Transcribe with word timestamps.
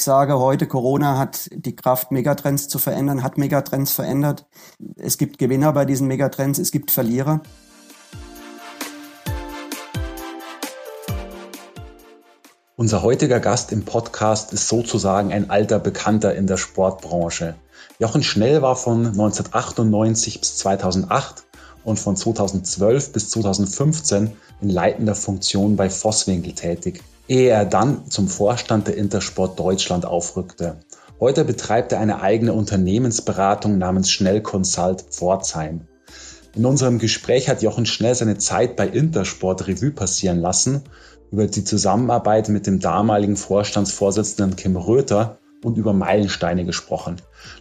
Ich 0.00 0.04
sage 0.04 0.38
heute, 0.38 0.66
Corona 0.66 1.18
hat 1.18 1.50
die 1.52 1.76
Kraft, 1.76 2.10
Megatrends 2.10 2.68
zu 2.68 2.78
verändern, 2.78 3.22
hat 3.22 3.36
Megatrends 3.36 3.92
verändert. 3.92 4.46
Es 4.96 5.18
gibt 5.18 5.36
Gewinner 5.36 5.74
bei 5.74 5.84
diesen 5.84 6.06
Megatrends, 6.06 6.58
es 6.58 6.70
gibt 6.70 6.90
Verlierer. 6.90 7.42
Unser 12.76 13.02
heutiger 13.02 13.40
Gast 13.40 13.72
im 13.72 13.84
Podcast 13.84 14.54
ist 14.54 14.68
sozusagen 14.68 15.34
ein 15.34 15.50
alter 15.50 15.78
Bekannter 15.78 16.34
in 16.34 16.46
der 16.46 16.56
Sportbranche. 16.56 17.56
Jochen 17.98 18.22
Schnell 18.22 18.62
war 18.62 18.76
von 18.76 19.04
1998 19.04 20.40
bis 20.40 20.56
2008 20.56 21.44
und 21.90 21.98
von 21.98 22.16
2012 22.16 23.12
bis 23.12 23.28
2015 23.30 24.32
in 24.62 24.70
leitender 24.70 25.14
Funktion 25.14 25.76
bei 25.76 25.90
Vosswinkel 25.90 26.54
tätig 26.54 27.02
ehe 27.30 27.50
er 27.50 27.64
dann 27.64 28.10
zum 28.10 28.28
Vorstand 28.28 28.88
der 28.88 28.96
Intersport 28.96 29.58
Deutschland 29.58 30.04
aufrückte. 30.04 30.80
Heute 31.20 31.44
betreibt 31.44 31.92
er 31.92 32.00
eine 32.00 32.20
eigene 32.22 32.52
Unternehmensberatung 32.52 33.78
namens 33.78 34.10
Schnell 34.10 34.42
Consult 34.42 35.02
Pforzheim. 35.02 35.82
In 36.56 36.66
unserem 36.66 36.98
Gespräch 36.98 37.48
hat 37.48 37.62
Jochen 37.62 37.86
Schnell 37.86 38.16
seine 38.16 38.38
Zeit 38.38 38.74
bei 38.74 38.88
Intersport 38.88 39.68
Revue 39.68 39.92
passieren 39.92 40.40
lassen, 40.40 40.82
über 41.30 41.46
die 41.46 41.62
Zusammenarbeit 41.62 42.48
mit 42.48 42.66
dem 42.66 42.80
damaligen 42.80 43.36
Vorstandsvorsitzenden 43.36 44.56
Kim 44.56 44.76
Röther 44.76 45.38
und 45.64 45.76
über 45.76 45.92
Meilensteine 45.92 46.64
gesprochen. 46.64 47.16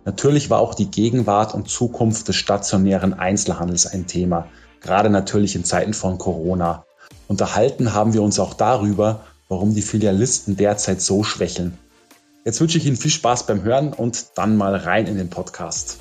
Natürlich 0.06 0.50
war 0.50 0.60
auch 0.60 0.74
die 0.74 0.90
Gegenwart 0.90 1.54
und 1.54 1.70
Zukunft 1.70 2.28
des 2.28 2.36
stationären 2.36 3.14
Einzelhandels 3.14 3.88
ein 3.88 4.08
Thema, 4.08 4.48
gerade 4.82 5.10
natürlich 5.10 5.56
in 5.56 5.66
Zeiten 5.66 5.94
von 5.94 6.18
Corona. 6.18 6.86
Unterhalten 7.28 7.94
haben 7.94 8.14
wir 8.14 8.22
uns 8.22 8.40
auch 8.40 8.54
darüber, 8.54 9.22
warum 9.48 9.74
die 9.74 9.82
Filialisten 9.82 10.56
derzeit 10.56 11.02
so 11.02 11.24
schwächeln. 11.24 11.78
Jetzt 12.46 12.62
wünsche 12.62 12.78
ich 12.78 12.86
Ihnen 12.86 12.96
viel 12.96 13.12
Spaß 13.12 13.46
beim 13.48 13.64
Hören 13.64 13.94
und 13.94 14.38
dann 14.38 14.56
mal 14.56 14.76
rein 14.76 15.08
in 15.08 15.18
den 15.18 15.30
Podcast. 15.30 16.00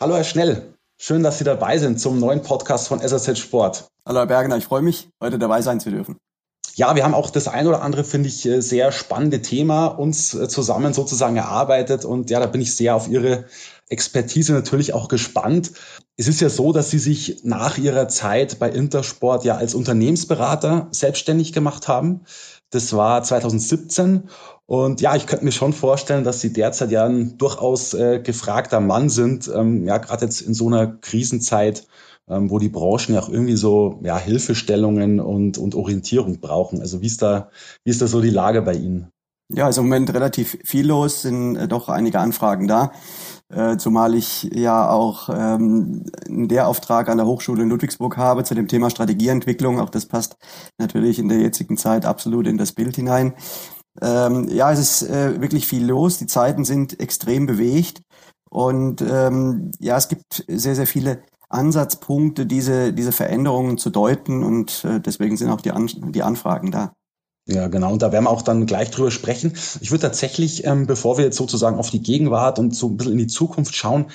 Hallo 0.00 0.16
Herr 0.16 0.24
Schnell, 0.24 0.74
schön, 0.98 1.22
dass 1.22 1.38
Sie 1.38 1.44
dabei 1.44 1.78
sind 1.78 2.00
zum 2.00 2.18
neuen 2.18 2.42
Podcast 2.42 2.88
von 2.88 3.00
SSZ 3.00 3.38
Sport. 3.38 3.88
Hallo 4.04 4.18
Herr 4.18 4.26
Bergener, 4.26 4.56
ich 4.58 4.64
freue 4.64 4.82
mich, 4.82 5.08
heute 5.22 5.38
dabei 5.38 5.62
sein 5.62 5.80
zu 5.80 5.90
dürfen. 5.90 6.18
Ja, 6.78 6.94
wir 6.94 7.04
haben 7.04 7.14
auch 7.14 7.30
das 7.30 7.48
ein 7.48 7.66
oder 7.66 7.80
andere, 7.80 8.04
finde 8.04 8.28
ich, 8.28 8.44
äh, 8.44 8.60
sehr 8.60 8.92
spannende 8.92 9.40
Thema 9.40 9.86
uns 9.86 10.34
äh, 10.34 10.46
zusammen 10.46 10.92
sozusagen 10.92 11.36
erarbeitet. 11.38 12.04
Und 12.04 12.28
ja, 12.28 12.38
da 12.38 12.44
bin 12.44 12.60
ich 12.60 12.76
sehr 12.76 12.94
auf 12.94 13.08
Ihre 13.08 13.46
Expertise 13.88 14.52
natürlich 14.52 14.92
auch 14.92 15.08
gespannt. 15.08 15.72
Es 16.18 16.28
ist 16.28 16.42
ja 16.42 16.50
so, 16.50 16.74
dass 16.74 16.90
Sie 16.90 16.98
sich 16.98 17.40
nach 17.44 17.78
Ihrer 17.78 18.08
Zeit 18.08 18.58
bei 18.58 18.68
Intersport 18.68 19.46
ja 19.46 19.56
als 19.56 19.74
Unternehmensberater 19.74 20.88
selbstständig 20.90 21.54
gemacht 21.54 21.88
haben. 21.88 22.26
Das 22.68 22.92
war 22.92 23.22
2017. 23.22 24.28
Und 24.66 25.00
ja, 25.00 25.16
ich 25.16 25.26
könnte 25.26 25.46
mir 25.46 25.52
schon 25.52 25.72
vorstellen, 25.72 26.24
dass 26.24 26.42
Sie 26.42 26.52
derzeit 26.52 26.90
ja 26.90 27.06
ein 27.06 27.38
durchaus 27.38 27.94
äh, 27.94 28.20
gefragter 28.20 28.80
Mann 28.80 29.08
sind. 29.08 29.48
Ähm, 29.48 29.86
ja, 29.86 29.96
gerade 29.96 30.26
jetzt 30.26 30.42
in 30.42 30.52
so 30.52 30.66
einer 30.66 30.88
Krisenzeit, 30.88 31.86
ähm, 32.28 32.50
wo 32.50 32.58
die 32.58 32.68
Branchen 32.68 33.14
ja 33.14 33.20
auch 33.20 33.28
irgendwie 33.28 33.56
so 33.56 34.00
ja, 34.02 34.18
Hilfestellungen 34.18 35.20
und, 35.20 35.58
und 35.58 35.74
Orientierung 35.74 36.40
brauchen. 36.40 36.80
Also 36.80 37.00
wie 37.00 37.06
ist 37.06 37.22
da, 37.22 37.50
wie 37.84 37.90
ist 37.90 38.02
da 38.02 38.06
so 38.06 38.20
die 38.20 38.30
Lage 38.30 38.62
bei 38.62 38.74
Ihnen? 38.74 39.10
Ja, 39.48 39.66
also 39.66 39.80
im 39.80 39.86
Moment 39.86 40.12
relativ 40.12 40.58
viel 40.64 40.88
los, 40.88 41.22
sind 41.22 41.54
äh, 41.54 41.68
doch 41.68 41.88
einige 41.88 42.18
Anfragen 42.18 42.66
da. 42.66 42.90
Äh, 43.48 43.76
zumal 43.76 44.16
ich 44.16 44.42
ja 44.52 44.90
auch 44.90 45.28
ähm, 45.28 46.04
einen 46.26 46.48
Lehrauftrag 46.48 47.08
an 47.08 47.18
der 47.18 47.26
Hochschule 47.26 47.62
in 47.62 47.68
Ludwigsburg 47.68 48.16
habe 48.16 48.42
zu 48.42 48.56
dem 48.56 48.66
Thema 48.66 48.90
Strategieentwicklung. 48.90 49.78
Auch 49.78 49.90
das 49.90 50.06
passt 50.06 50.36
natürlich 50.78 51.20
in 51.20 51.28
der 51.28 51.38
jetzigen 51.38 51.76
Zeit 51.76 52.04
absolut 52.06 52.48
in 52.48 52.58
das 52.58 52.72
Bild 52.72 52.96
hinein. 52.96 53.34
Ähm, 54.02 54.48
ja, 54.48 54.72
es 54.72 54.80
ist 54.80 55.02
äh, 55.08 55.40
wirklich 55.40 55.68
viel 55.68 55.86
los. 55.86 56.18
Die 56.18 56.26
Zeiten 56.26 56.64
sind 56.64 56.98
extrem 56.98 57.46
bewegt. 57.46 58.02
Und 58.50 59.00
ähm, 59.00 59.70
ja, 59.78 59.96
es 59.96 60.08
gibt 60.08 60.44
sehr, 60.48 60.74
sehr 60.74 60.86
viele 60.86 61.22
Ansatzpunkte, 61.48 62.46
diese, 62.46 62.92
diese 62.92 63.12
Veränderungen 63.12 63.78
zu 63.78 63.90
deuten. 63.90 64.42
Und 64.42 64.84
äh, 64.84 65.00
deswegen 65.00 65.36
sind 65.36 65.50
auch 65.50 65.60
die, 65.60 65.72
An 65.72 65.88
die 66.12 66.22
Anfragen 66.22 66.70
da. 66.70 66.92
Ja, 67.48 67.68
genau. 67.68 67.92
Und 67.92 68.02
da 68.02 68.10
werden 68.10 68.24
wir 68.24 68.30
auch 68.30 68.42
dann 68.42 68.66
gleich 68.66 68.90
drüber 68.90 69.12
sprechen. 69.12 69.52
Ich 69.80 69.92
würde 69.92 70.02
tatsächlich, 70.02 70.64
ähm, 70.66 70.88
bevor 70.88 71.16
wir 71.16 71.24
jetzt 71.24 71.36
sozusagen 71.36 71.78
auf 71.78 71.90
die 71.90 72.02
Gegenwart 72.02 72.58
und 72.58 72.74
so 72.74 72.88
ein 72.88 72.96
bisschen 72.96 73.12
in 73.12 73.18
die 73.18 73.26
Zukunft 73.28 73.76
schauen, 73.76 74.06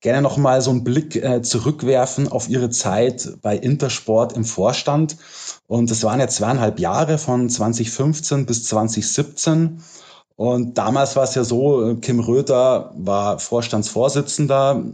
gerne 0.00 0.22
noch 0.22 0.38
mal 0.38 0.62
so 0.62 0.70
einen 0.70 0.84
Blick 0.84 1.14
äh, 1.16 1.42
zurückwerfen 1.42 2.28
auf 2.28 2.48
Ihre 2.48 2.70
Zeit 2.70 3.36
bei 3.42 3.58
Intersport 3.58 4.32
im 4.32 4.46
Vorstand. 4.46 5.18
Und 5.66 5.90
das 5.90 6.02
waren 6.02 6.18
ja 6.18 6.28
zweieinhalb 6.28 6.80
Jahre 6.80 7.18
von 7.18 7.50
2015 7.50 8.46
bis 8.46 8.64
2017. 8.64 9.82
Und 10.38 10.78
damals 10.78 11.16
war 11.16 11.24
es 11.24 11.34
ja 11.34 11.42
so, 11.42 11.96
Kim 12.00 12.20
Röther 12.20 12.92
war 12.96 13.40
Vorstandsvorsitzender, 13.40 14.84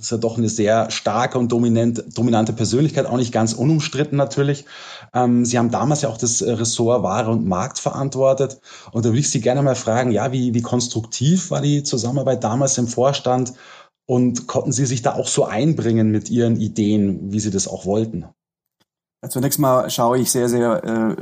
ist 0.00 0.10
ja 0.10 0.16
doch 0.16 0.38
eine 0.38 0.48
sehr 0.48 0.90
starke 0.90 1.38
und 1.38 1.52
dominante, 1.52 2.06
dominante 2.14 2.54
Persönlichkeit, 2.54 3.04
auch 3.04 3.18
nicht 3.18 3.30
ganz 3.30 3.52
unumstritten 3.52 4.16
natürlich. 4.16 4.64
Ähm, 5.12 5.44
Sie 5.44 5.58
haben 5.58 5.70
damals 5.70 6.00
ja 6.00 6.08
auch 6.08 6.16
das 6.16 6.42
Ressort 6.42 7.02
Ware 7.02 7.30
und 7.30 7.46
Markt 7.46 7.78
verantwortet. 7.78 8.58
Und 8.90 9.04
da 9.04 9.10
würde 9.10 9.18
ich 9.18 9.28
Sie 9.28 9.42
gerne 9.42 9.62
mal 9.62 9.74
fragen, 9.74 10.12
ja, 10.12 10.32
wie, 10.32 10.54
wie 10.54 10.62
konstruktiv 10.62 11.50
war 11.50 11.60
die 11.60 11.82
Zusammenarbeit 11.82 12.42
damals 12.42 12.78
im 12.78 12.88
Vorstand? 12.88 13.52
Und 14.06 14.46
konnten 14.46 14.72
Sie 14.72 14.86
sich 14.86 15.02
da 15.02 15.12
auch 15.12 15.28
so 15.28 15.44
einbringen 15.44 16.10
mit 16.10 16.30
Ihren 16.30 16.56
Ideen, 16.56 17.32
wie 17.32 17.40
Sie 17.40 17.50
das 17.50 17.68
auch 17.68 17.84
wollten? 17.84 18.24
Zunächst 19.28 19.58
mal 19.58 19.90
schaue 19.90 20.18
ich 20.18 20.30
sehr, 20.30 20.48
sehr 20.48 20.84
äh, 20.84 21.16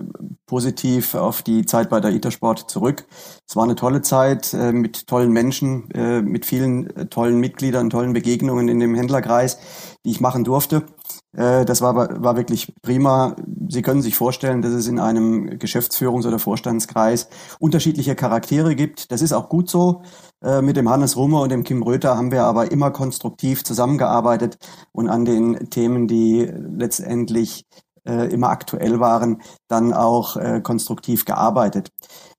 positiv 0.47 1.15
auf 1.15 1.43
die 1.43 1.65
Zeit 1.65 1.91
bei 1.91 2.01
der 2.01 2.11
Intersport 2.11 2.71
zurück. 2.71 3.07
Es 3.49 3.57
war 3.57 3.65
eine 3.65 3.75
tolle 3.75 4.03
Zeit 4.03 4.53
äh, 4.53 4.73
mit 4.73 5.07
tollen 5.07 5.33
Menschen, 5.33 5.91
äh, 5.93 6.21
mit 6.21 6.45
vielen 6.45 6.91
äh, 6.97 7.07
tollen 7.07 7.41
Mitgliedern, 7.41 7.91
tollen 7.91 8.13
Begegnungen 8.13 8.69
in 8.69 8.79
dem 8.81 8.95
Händlerkreis, 8.95 9.59
die 10.05 10.11
ich 10.11 10.21
machen 10.21 10.45
durfte. 10.45 10.85
Äh, 11.37 11.65
das 11.65 11.81
war, 11.81 12.23
war 12.23 12.37
wirklich 12.37 12.73
prima. 12.83 13.37
Sie 13.69 13.83
können 13.83 14.03
sich 14.03 14.17
vorstellen, 14.17 14.63
dass 14.63 14.73
es 14.73 14.87
in 14.87 14.99
einem 14.99 15.49
Geschäftsführungs- 15.51 16.27
oder 16.27 16.39
Vorstandskreis 16.39 17.29
unterschiedliche 17.59 18.15
Charaktere 18.15 18.75
gibt. 18.75 19.11
Das 19.11 19.23
ist 19.23 19.33
auch 19.33 19.49
gut 19.49 19.71
so. 19.71 20.03
Äh, 20.43 20.63
mit 20.63 20.77
dem 20.77 20.89
Hannes 20.91 21.17
Rummer 21.17 21.41
und 21.41 21.51
dem 21.51 21.65
Kim 21.65 21.83
Röther 21.83 22.17
haben 22.17 22.31
wir 22.31 22.45
aber 22.45 22.71
immer 22.71 22.91
konstruktiv 22.91 23.65
zusammengearbeitet 23.65 24.59
und 24.93 25.09
an 25.09 25.25
den 25.25 25.71
Themen, 25.71 26.07
die 26.07 26.43
letztendlich 26.43 27.65
äh, 28.07 28.33
immer 28.33 28.51
aktuell 28.51 29.01
waren, 29.01 29.43
dann 29.69 29.93
auch 29.93 30.37
äh, 30.37 30.61
konstruktiv 30.61 31.25
gearbeitet. 31.25 31.91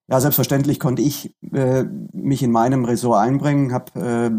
Ja, 0.08 0.20
selbstverständlich 0.20 0.80
konnte 0.80 1.02
ich 1.02 1.34
äh, 1.52 1.84
mich 2.14 2.44
in 2.44 2.52
meinem 2.52 2.86
Ressort 2.86 3.20
einbringen, 3.20 3.74
habe, 3.74 4.00
äh, 4.00 4.32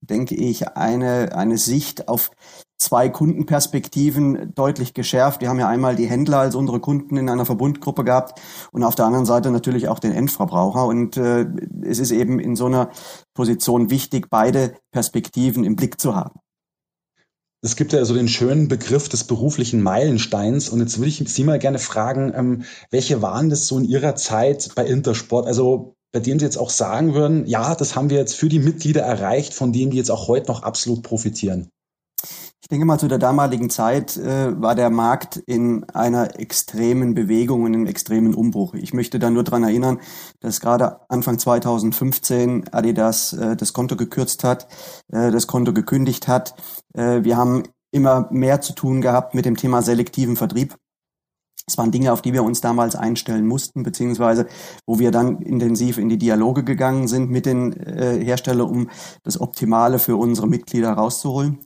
denke 0.00 0.36
ich, 0.36 0.68
eine, 0.76 1.34
eine 1.34 1.58
Sicht 1.58 2.08
auf 2.08 2.30
zwei 2.78 3.08
Kundenperspektiven 3.08 4.54
deutlich 4.54 4.94
geschärft. 4.94 5.40
Wir 5.40 5.48
haben 5.48 5.58
ja 5.58 5.68
einmal 5.68 5.96
die 5.96 6.06
Händler 6.06 6.38
als 6.38 6.54
unsere 6.54 6.78
Kunden 6.78 7.16
in 7.16 7.28
einer 7.28 7.46
Verbundgruppe 7.46 8.04
gehabt 8.04 8.40
und 8.70 8.84
auf 8.84 8.94
der 8.94 9.06
anderen 9.06 9.26
Seite 9.26 9.50
natürlich 9.50 9.88
auch 9.88 9.98
den 9.98 10.12
Endverbraucher. 10.12 10.86
Und 10.86 11.16
äh, 11.16 11.46
es 11.82 11.98
ist 11.98 12.12
eben 12.12 12.38
in 12.38 12.54
so 12.54 12.66
einer 12.66 12.90
Position 13.34 13.90
wichtig, 13.90 14.28
beide 14.30 14.76
Perspektiven 14.92 15.64
im 15.64 15.74
Blick 15.74 16.00
zu 16.00 16.14
haben. 16.14 16.38
Es 17.66 17.74
gibt 17.74 17.92
ja 17.92 18.04
so 18.04 18.14
den 18.14 18.28
schönen 18.28 18.68
Begriff 18.68 19.08
des 19.08 19.24
beruflichen 19.24 19.82
Meilensteins. 19.82 20.68
Und 20.68 20.78
jetzt 20.78 20.98
würde 20.98 21.08
ich 21.08 21.20
Sie 21.26 21.42
mal 21.42 21.58
gerne 21.58 21.80
fragen, 21.80 22.32
ähm, 22.32 22.62
welche 22.92 23.22
waren 23.22 23.50
das 23.50 23.66
so 23.66 23.76
in 23.76 23.84
Ihrer 23.84 24.14
Zeit 24.14 24.70
bei 24.76 24.86
Intersport? 24.86 25.48
Also 25.48 25.96
bei 26.12 26.20
denen 26.20 26.38
Sie 26.38 26.44
jetzt 26.44 26.58
auch 26.58 26.70
sagen 26.70 27.12
würden, 27.12 27.44
ja, 27.46 27.74
das 27.74 27.96
haben 27.96 28.08
wir 28.08 28.18
jetzt 28.18 28.36
für 28.36 28.48
die 28.48 28.60
Mitglieder 28.60 29.02
erreicht, 29.02 29.52
von 29.52 29.72
denen 29.72 29.90
die 29.90 29.96
jetzt 29.96 30.12
auch 30.12 30.28
heute 30.28 30.46
noch 30.46 30.62
absolut 30.62 31.02
profitieren. 31.02 31.68
Ich 32.66 32.68
denke 32.68 32.84
mal, 32.84 32.98
zu 32.98 33.06
der 33.06 33.18
damaligen 33.18 33.70
Zeit 33.70 34.16
äh, 34.16 34.60
war 34.60 34.74
der 34.74 34.90
Markt 34.90 35.36
in 35.36 35.84
einer 35.90 36.40
extremen 36.40 37.14
Bewegung 37.14 37.62
und 37.62 37.72
einem 37.72 37.86
extremen 37.86 38.34
Umbruch. 38.34 38.74
Ich 38.74 38.92
möchte 38.92 39.20
da 39.20 39.30
nur 39.30 39.44
dran 39.44 39.62
erinnern, 39.62 40.00
dass 40.40 40.58
gerade 40.58 40.98
Anfang 41.08 41.38
2015 41.38 42.72
Adidas 42.72 43.34
äh, 43.34 43.54
das 43.54 43.72
Konto 43.72 43.94
gekürzt 43.94 44.42
hat, 44.42 44.66
äh, 45.12 45.30
das 45.30 45.46
Konto 45.46 45.72
gekündigt 45.72 46.26
hat. 46.26 46.56
Äh, 46.92 47.22
wir 47.22 47.36
haben 47.36 47.62
immer 47.92 48.26
mehr 48.32 48.60
zu 48.60 48.72
tun 48.72 49.00
gehabt 49.00 49.36
mit 49.36 49.44
dem 49.44 49.56
Thema 49.56 49.80
selektiven 49.80 50.34
Vertrieb. 50.34 50.74
Es 51.68 51.78
waren 51.78 51.92
Dinge, 51.92 52.12
auf 52.12 52.20
die 52.20 52.32
wir 52.32 52.42
uns 52.42 52.60
damals 52.60 52.96
einstellen 52.96 53.46
mussten, 53.46 53.84
beziehungsweise 53.84 54.48
wo 54.86 54.98
wir 54.98 55.12
dann 55.12 55.40
intensiv 55.42 55.98
in 55.98 56.08
die 56.08 56.18
Dialoge 56.18 56.64
gegangen 56.64 57.06
sind 57.06 57.30
mit 57.30 57.46
den 57.46 57.72
äh, 57.74 58.24
Herstellern, 58.24 58.68
um 58.68 58.90
das 59.22 59.40
Optimale 59.40 60.00
für 60.00 60.16
unsere 60.16 60.48
Mitglieder 60.48 60.92
rauszuholen. 60.92 61.60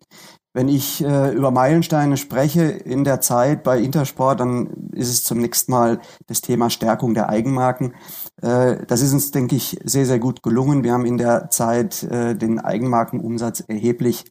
Wenn 0.52 0.69
ich 0.69 1.05
äh, 1.05 1.32
über 1.32 1.52
Meilensteine 1.52 2.17
spreche 2.17 2.62
in 2.62 3.05
der 3.05 3.20
Zeit 3.20 3.62
bei 3.62 3.79
Intersport, 3.79 4.41
dann 4.41 4.91
ist 4.93 5.08
es 5.08 5.23
zunächst 5.23 5.69
mal 5.69 6.00
das 6.26 6.41
Thema 6.41 6.70
Stärkung 6.70 7.14
der 7.14 7.29
Eigenmarken. 7.29 7.94
Äh, 8.43 8.85
das 8.87 9.00
ist 9.00 9.12
uns, 9.12 9.31
denke 9.31 9.55
ich, 9.55 9.79
sehr, 9.85 10.06
sehr 10.06 10.19
gut 10.19 10.43
gelungen. 10.43 10.82
Wir 10.82 10.93
haben 10.93 11.06
in 11.06 11.19
der 11.19 11.50
Zeit 11.50 12.02
äh, 12.02 12.35
den 12.35 12.58
Eigenmarkenumsatz 12.58 13.64
erheblich 13.69 14.25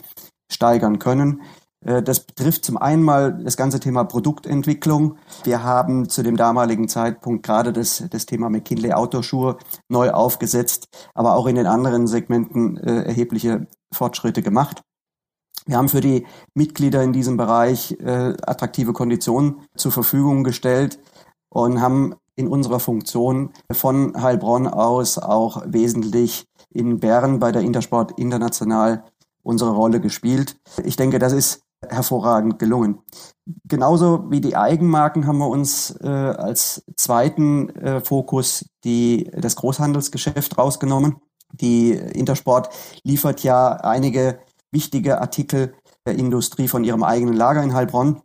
steigern 0.51 0.99
können. 0.99 1.41
Äh, 1.85 2.03
das 2.03 2.19
betrifft 2.19 2.65
zum 2.65 2.77
einen 2.77 3.03
mal 3.03 3.41
das 3.43 3.55
ganze 3.55 3.79
Thema 3.79 4.03
Produktentwicklung. 4.03 5.17
Wir 5.45 5.63
haben 5.63 6.09
zu 6.09 6.21
dem 6.21 6.35
damaligen 6.35 6.89
Zeitpunkt 6.89 7.45
gerade 7.45 7.71
das, 7.71 8.03
das 8.09 8.25
Thema 8.25 8.49
McKinley 8.49 8.91
Autoschuhe 8.91 9.57
neu 9.87 10.11
aufgesetzt, 10.11 10.89
aber 11.13 11.35
auch 11.35 11.47
in 11.47 11.55
den 11.55 11.67
anderen 11.67 12.07
Segmenten 12.07 12.77
äh, 12.77 13.03
erhebliche 13.03 13.67
Fortschritte 13.93 14.41
gemacht. 14.41 14.81
Wir 15.65 15.77
haben 15.77 15.89
für 15.89 16.01
die 16.01 16.25
Mitglieder 16.53 17.03
in 17.03 17.13
diesem 17.13 17.37
Bereich 17.37 17.91
äh, 17.99 18.33
attraktive 18.41 18.93
Konditionen 18.93 19.61
zur 19.75 19.91
Verfügung 19.91 20.43
gestellt 20.43 20.99
und 21.49 21.81
haben 21.81 22.15
in 22.35 22.47
unserer 22.47 22.79
Funktion 22.79 23.51
von 23.71 24.19
Heilbronn 24.19 24.67
aus 24.67 25.17
auch 25.17 25.61
wesentlich 25.67 26.45
in 26.71 26.99
Bern 26.99 27.39
bei 27.39 27.51
der 27.51 27.61
Intersport 27.61 28.17
International 28.17 29.03
unsere 29.43 29.71
Rolle 29.71 29.99
gespielt. 29.99 30.57
Ich 30.83 30.95
denke, 30.95 31.19
das 31.19 31.33
ist 31.33 31.61
hervorragend 31.87 32.59
gelungen. 32.59 32.99
Genauso 33.65 34.29
wie 34.29 34.41
die 34.41 34.55
Eigenmarken 34.55 35.27
haben 35.27 35.39
wir 35.39 35.49
uns 35.49 35.91
äh, 36.01 36.07
als 36.07 36.83
zweiten 36.95 37.69
äh, 37.75 38.01
Fokus 38.01 38.65
die, 38.83 39.29
das 39.33 39.55
Großhandelsgeschäft 39.55 40.57
rausgenommen. 40.57 41.17
Die 41.51 41.91
Intersport 41.91 42.69
liefert 43.03 43.43
ja 43.43 43.71
einige 43.71 44.39
wichtige 44.71 45.21
Artikel 45.21 45.73
der 46.05 46.15
Industrie 46.15 46.67
von 46.67 46.83
ihrem 46.83 47.03
eigenen 47.03 47.35
Lager 47.35 47.63
in 47.63 47.73
Heilbronn. 47.73 48.21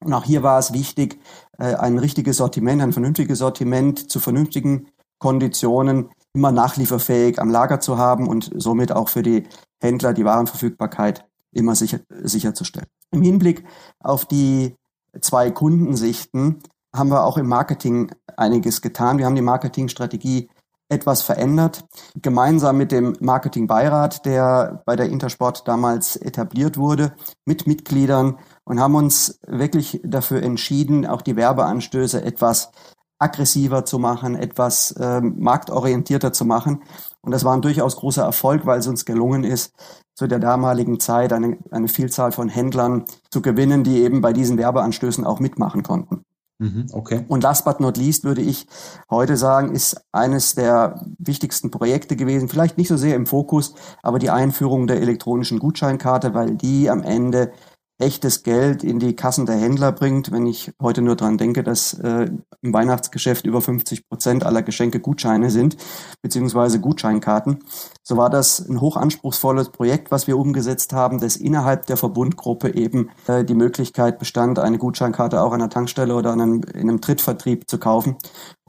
Und 0.00 0.12
auch 0.12 0.24
hier 0.24 0.42
war 0.42 0.58
es 0.58 0.72
wichtig, 0.72 1.20
äh, 1.58 1.74
ein 1.74 1.98
richtiges 1.98 2.36
Sortiment, 2.36 2.82
ein 2.82 2.92
vernünftiges 2.92 3.38
Sortiment 3.38 4.10
zu 4.10 4.20
vernünftigen 4.20 4.88
Konditionen 5.18 6.10
immer 6.34 6.52
nachlieferfähig 6.52 7.40
am 7.40 7.50
Lager 7.50 7.80
zu 7.80 7.96
haben 7.96 8.28
und 8.28 8.50
somit 8.54 8.92
auch 8.92 9.08
für 9.08 9.22
die 9.22 9.44
Händler 9.80 10.12
die 10.12 10.24
Warenverfügbarkeit 10.24 11.24
immer 11.52 11.74
sicher, 11.74 12.00
sicherzustellen. 12.10 12.88
Im 13.10 13.22
Hinblick 13.22 13.64
auf 14.00 14.26
die 14.26 14.76
zwei 15.20 15.50
Kundensichten 15.50 16.62
haben 16.94 17.08
wir 17.10 17.24
auch 17.24 17.38
im 17.38 17.48
Marketing 17.48 18.10
einiges 18.36 18.82
getan. 18.82 19.18
Wir 19.18 19.26
haben 19.26 19.34
die 19.34 19.42
Marketingstrategie 19.42 20.50
etwas 20.88 21.22
verändert. 21.22 21.84
Gemeinsam 22.20 22.76
mit 22.76 22.92
dem 22.92 23.16
Marketingbeirat, 23.20 24.24
der 24.24 24.82
bei 24.86 24.96
der 24.96 25.06
Intersport 25.06 25.66
damals 25.66 26.16
etabliert 26.16 26.76
wurde, 26.78 27.12
mit 27.44 27.66
Mitgliedern 27.66 28.38
und 28.64 28.80
haben 28.80 28.94
uns 28.94 29.40
wirklich 29.46 30.00
dafür 30.04 30.42
entschieden, 30.42 31.06
auch 31.06 31.22
die 31.22 31.36
Werbeanstöße 31.36 32.22
etwas 32.22 32.70
aggressiver 33.18 33.84
zu 33.84 33.98
machen, 33.98 34.36
etwas 34.36 34.92
äh, 34.92 35.20
marktorientierter 35.20 36.32
zu 36.32 36.44
machen. 36.44 36.82
Und 37.22 37.32
das 37.32 37.44
war 37.44 37.54
ein 37.54 37.62
durchaus 37.62 37.96
großer 37.96 38.22
Erfolg, 38.22 38.66
weil 38.66 38.78
es 38.78 38.86
uns 38.86 39.04
gelungen 39.04 39.42
ist, 39.42 39.72
zu 40.14 40.26
der 40.26 40.38
damaligen 40.38 41.00
Zeit 41.00 41.32
eine, 41.32 41.58
eine 41.70 41.88
Vielzahl 41.88 42.32
von 42.32 42.48
Händlern 42.48 43.04
zu 43.30 43.40
gewinnen, 43.40 43.84
die 43.84 44.02
eben 44.02 44.20
bei 44.20 44.32
diesen 44.32 44.58
Werbeanstößen 44.58 45.24
auch 45.24 45.40
mitmachen 45.40 45.82
konnten. 45.82 46.25
Mhm, 46.58 46.86
okay. 46.92 47.24
Und 47.28 47.42
last 47.42 47.64
but 47.66 47.80
not 47.80 47.98
least 47.98 48.24
würde 48.24 48.40
ich 48.40 48.66
heute 49.10 49.36
sagen, 49.36 49.74
ist 49.74 50.00
eines 50.10 50.54
der 50.54 51.04
wichtigsten 51.18 51.70
Projekte 51.70 52.16
gewesen, 52.16 52.48
vielleicht 52.48 52.78
nicht 52.78 52.88
so 52.88 52.96
sehr 52.96 53.14
im 53.14 53.26
Fokus, 53.26 53.74
aber 54.02 54.18
die 54.18 54.30
Einführung 54.30 54.86
der 54.86 55.00
elektronischen 55.02 55.58
Gutscheinkarte, 55.58 56.32
weil 56.32 56.54
die 56.56 56.88
am 56.88 57.02
Ende 57.02 57.52
echtes 57.98 58.42
Geld 58.42 58.84
in 58.84 58.98
die 58.98 59.16
Kassen 59.16 59.46
der 59.46 59.56
Händler 59.56 59.92
bringt. 59.92 60.30
Wenn 60.30 60.46
ich 60.46 60.72
heute 60.80 61.02
nur 61.02 61.16
dran 61.16 61.38
denke, 61.38 61.62
dass 61.62 61.94
äh, 61.94 62.30
im 62.60 62.72
Weihnachtsgeschäft 62.72 63.46
über 63.46 63.60
50 63.60 64.08
Prozent 64.08 64.44
aller 64.44 64.62
Geschenke 64.62 65.00
Gutscheine 65.00 65.50
sind, 65.50 65.76
beziehungsweise 66.22 66.80
Gutscheinkarten. 66.80 67.60
So 68.02 68.16
war 68.16 68.28
das 68.28 68.60
ein 68.60 68.80
hochanspruchsvolles 68.80 69.70
Projekt, 69.70 70.10
was 70.10 70.26
wir 70.26 70.38
umgesetzt 70.38 70.92
haben, 70.92 71.20
dass 71.20 71.36
innerhalb 71.36 71.86
der 71.86 71.96
Verbundgruppe 71.96 72.74
eben 72.74 73.10
äh, 73.26 73.44
die 73.44 73.54
Möglichkeit 73.54 74.18
bestand, 74.18 74.58
eine 74.58 74.78
Gutscheinkarte 74.78 75.40
auch 75.40 75.52
an 75.52 75.60
der 75.60 75.70
Tankstelle 75.70 76.14
oder 76.14 76.32
an 76.32 76.40
einem, 76.40 76.62
in 76.62 76.88
einem 76.88 77.00
Trittvertrieb 77.00 77.68
zu 77.68 77.78
kaufen 77.78 78.16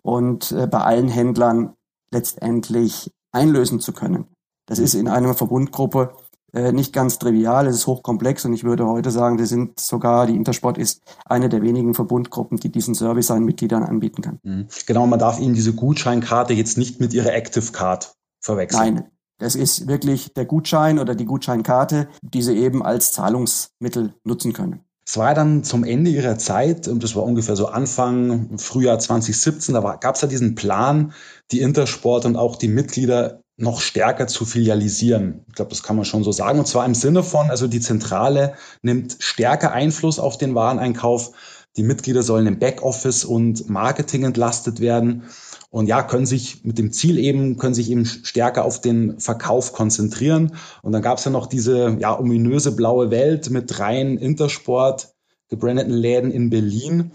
und 0.02 0.54
äh, 0.54 0.68
bei 0.68 0.80
allen 0.80 1.10
Händlern 1.10 1.74
letztendlich 2.12 3.12
einlösen 3.34 3.82
zu 3.82 3.92
können. 3.92 4.28
Das 4.68 4.80
ist 4.80 4.94
in 4.94 5.08
einer 5.08 5.34
Verbundgruppe 5.34 6.14
äh, 6.58 6.72
nicht 6.72 6.92
ganz 6.92 7.20
trivial, 7.20 7.68
es 7.68 7.76
ist 7.76 7.88
hochkomplex 7.88 8.46
und 8.46 8.54
ich 8.54 8.64
würde 8.64 8.88
heute 8.88 9.12
sagen, 9.12 9.38
wir 9.38 9.46
sind 9.46 9.80
sogar, 9.80 10.26
die 10.26 10.36
Intersport 10.36 10.80
ist 10.80 11.02
eine 11.26 11.50
der 11.50 11.62
wenigen 11.62 11.94
Verbundgruppen, 11.94 12.58
die 12.58 12.72
diesen 12.72 12.96
Service 12.96 13.28
seinen 13.28 13.46
Mitgliedern 13.46 13.84
anbieten 13.84 14.24
kann. 14.24 14.40
Mhm. 14.42 14.68
Genau, 14.88 15.06
man 15.06 15.20
darf 15.20 15.40
Ihnen 15.40 15.54
diese 15.54 15.74
Gutscheinkarte 15.74 16.54
jetzt 16.54 16.78
nicht 16.78 17.00
mit 17.00 17.14
Ihrer 17.14 17.34
Active 17.34 17.72
Card 17.72 18.14
verwechseln. 18.42 18.96
Nein, 18.96 19.04
das 19.38 19.54
ist 19.54 19.88
wirklich 19.88 20.34
der 20.34 20.46
Gutschein 20.46 20.98
oder 20.98 21.14
die 21.14 21.26
Gutscheinkarte, 21.26 22.08
die 22.24 22.42
Sie 22.42 22.58
eben 22.58 22.82
als 22.82 23.12
Zahlungsmittel 23.12 24.16
nutzen 24.24 24.54
können. 24.54 24.82
Es 25.06 25.16
war 25.16 25.34
dann 25.36 25.64
zum 25.64 25.84
Ende 25.86 26.12
ihrer 26.12 26.38
Zeit, 26.38 26.88
und 26.90 27.02
das 27.02 27.16
war 27.16 27.24
ungefähr 27.24 27.56
so 27.56 27.68
Anfang 27.68 28.58
Frühjahr 28.58 29.00
2017, 29.00 29.74
da 29.74 29.96
gab 29.96 30.16
es 30.16 30.22
ja 30.22 30.28
diesen 30.28 30.56
Plan, 30.56 31.14
die 31.52 31.62
Intersport 31.62 32.26
und 32.26 32.36
auch 32.36 32.58
die 32.58 32.68
Mitglieder 32.68 33.42
noch 33.58 33.82
stärker 33.82 34.28
zu 34.28 34.46
filialisieren. 34.46 35.44
Ich 35.48 35.56
glaube, 35.56 35.70
das 35.70 35.82
kann 35.82 35.96
man 35.96 36.06
schon 36.06 36.24
so 36.24 36.32
sagen. 36.32 36.60
Und 36.60 36.68
zwar 36.68 36.86
im 36.86 36.94
Sinne 36.94 37.24
von, 37.24 37.50
also 37.50 37.68
die 37.68 37.80
Zentrale 37.80 38.54
nimmt 38.84 39.18
stärker 39.20 39.72
Einfluss 39.72 40.20
auf 40.20 40.38
den 40.38 40.54
Wareneinkauf. 40.54 41.32
Die 41.76 41.84
Mitglieder 41.84 42.22
sollen 42.22 42.46
im 42.48 42.60
Backoffice 42.60 43.26
und 43.26 43.68
Marketing 43.70 44.24
entlastet 44.24 44.80
werden. 44.80 45.24
Und 45.70 45.88
ja, 45.88 46.04
können 46.04 46.26
sich 46.26 46.64
mit 46.64 46.78
dem 46.78 46.94
Ziel 46.94 47.18
eben, 47.18 47.58
können 47.58 47.74
sich 47.74 47.90
eben 47.90 48.06
stärker 48.06 48.64
auf 48.64 48.80
den 48.80 49.20
Verkauf 49.20 49.74
konzentrieren. 49.74 50.54
Und 50.84 50.92
dann 50.92 51.02
gab 51.02 51.18
es 51.18 51.26
ja 51.26 51.32
noch 51.32 51.48
diese 51.48 51.98
ja, 52.00 52.18
ominöse 52.18 52.76
blaue 52.76 53.12
Welt 53.12 53.50
mit 53.50 53.80
rein 53.80 54.18
Intersport 54.18 55.14
gebrandeten 55.50 55.94
Läden 55.94 56.32
in 56.32 56.50
Berlin. 56.50 57.12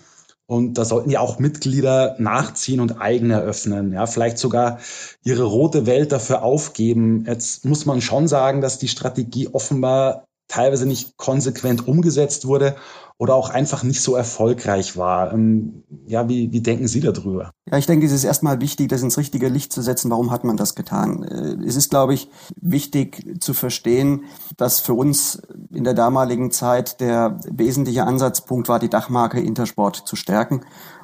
Und 0.53 0.77
da 0.77 0.85
sollten 0.85 1.09
ja 1.09 1.21
auch 1.21 1.39
Mitglieder 1.39 2.15
nachziehen 2.19 2.81
und 2.81 3.01
eigene 3.01 3.33
eröffnen. 3.33 3.95
Ja, 3.95 4.05
vielleicht 4.05 4.37
sogar 4.37 4.81
ihre 5.25 5.45
rote 5.45 5.87
Welt 5.87 6.13
dafür 6.13 6.43
aufgeben. 6.43 7.25
Jetzt 7.27 7.65
muss 7.65 7.87
man 7.87 8.03
schon 8.03 8.29
sagen, 8.29 8.61
dass 8.61 8.79
die 8.79 8.89
Strategie 8.89 9.49
offenbar 9.49 10.27
teilweise 10.49 10.87
nicht 10.87 11.17
konsequent 11.17 11.87
umgesetzt 11.89 12.47
wurde 12.47 12.77
oder 13.19 13.35
auch 13.37 13.51
einfach 13.51 13.85
nicht 13.85 14.03
so 14.03 14.17
erfolgreich 14.17 14.97
war. 14.97 15.33
Ähm, 15.33 15.85
ja, 16.07 16.29
wie, 16.29 16.51
wie 16.53 16.61
denken 16.61 16.89
Sie 16.89 17.01
darüber? 17.01 17.53
Ja, 17.71 17.79
ich 17.79 17.87
denke, 17.87 18.05
es 18.05 18.13
ist 18.13 18.25
erstmal 18.25 18.61
wichtig, 18.61 18.89
das 18.89 19.03
ins 19.03 19.17
richtige 19.17 19.49
Licht 19.49 19.73
zu 19.73 19.81
setzen. 19.81 20.11
Warum 20.11 20.31
hat 20.31 20.45
man 20.45 20.57
das 20.57 20.75
getan? 20.75 21.23
Äh, 21.23 21.65
es 21.65 21.77
ist, 21.77 21.91
glaube 21.91 22.15
ich, 22.15 22.29
wichtig 22.61 23.41
zu 23.41 23.55
verstehen, 23.55 24.25
dass 24.57 24.81
für 24.81 24.95
uns 24.95 25.41
in 25.73 25.85
der 25.85 25.95
damaligen 25.95 26.51
Zeit 26.51 27.01
der 27.01 27.39
wesentliche 27.49 28.05
Ansatzpunkt 28.05 28.69
war, 28.69 28.79
die 28.79 28.91
Dachmarke 28.91 29.41
Intersport 29.41 29.97
zu 30.05 30.17
stärken 30.17 30.63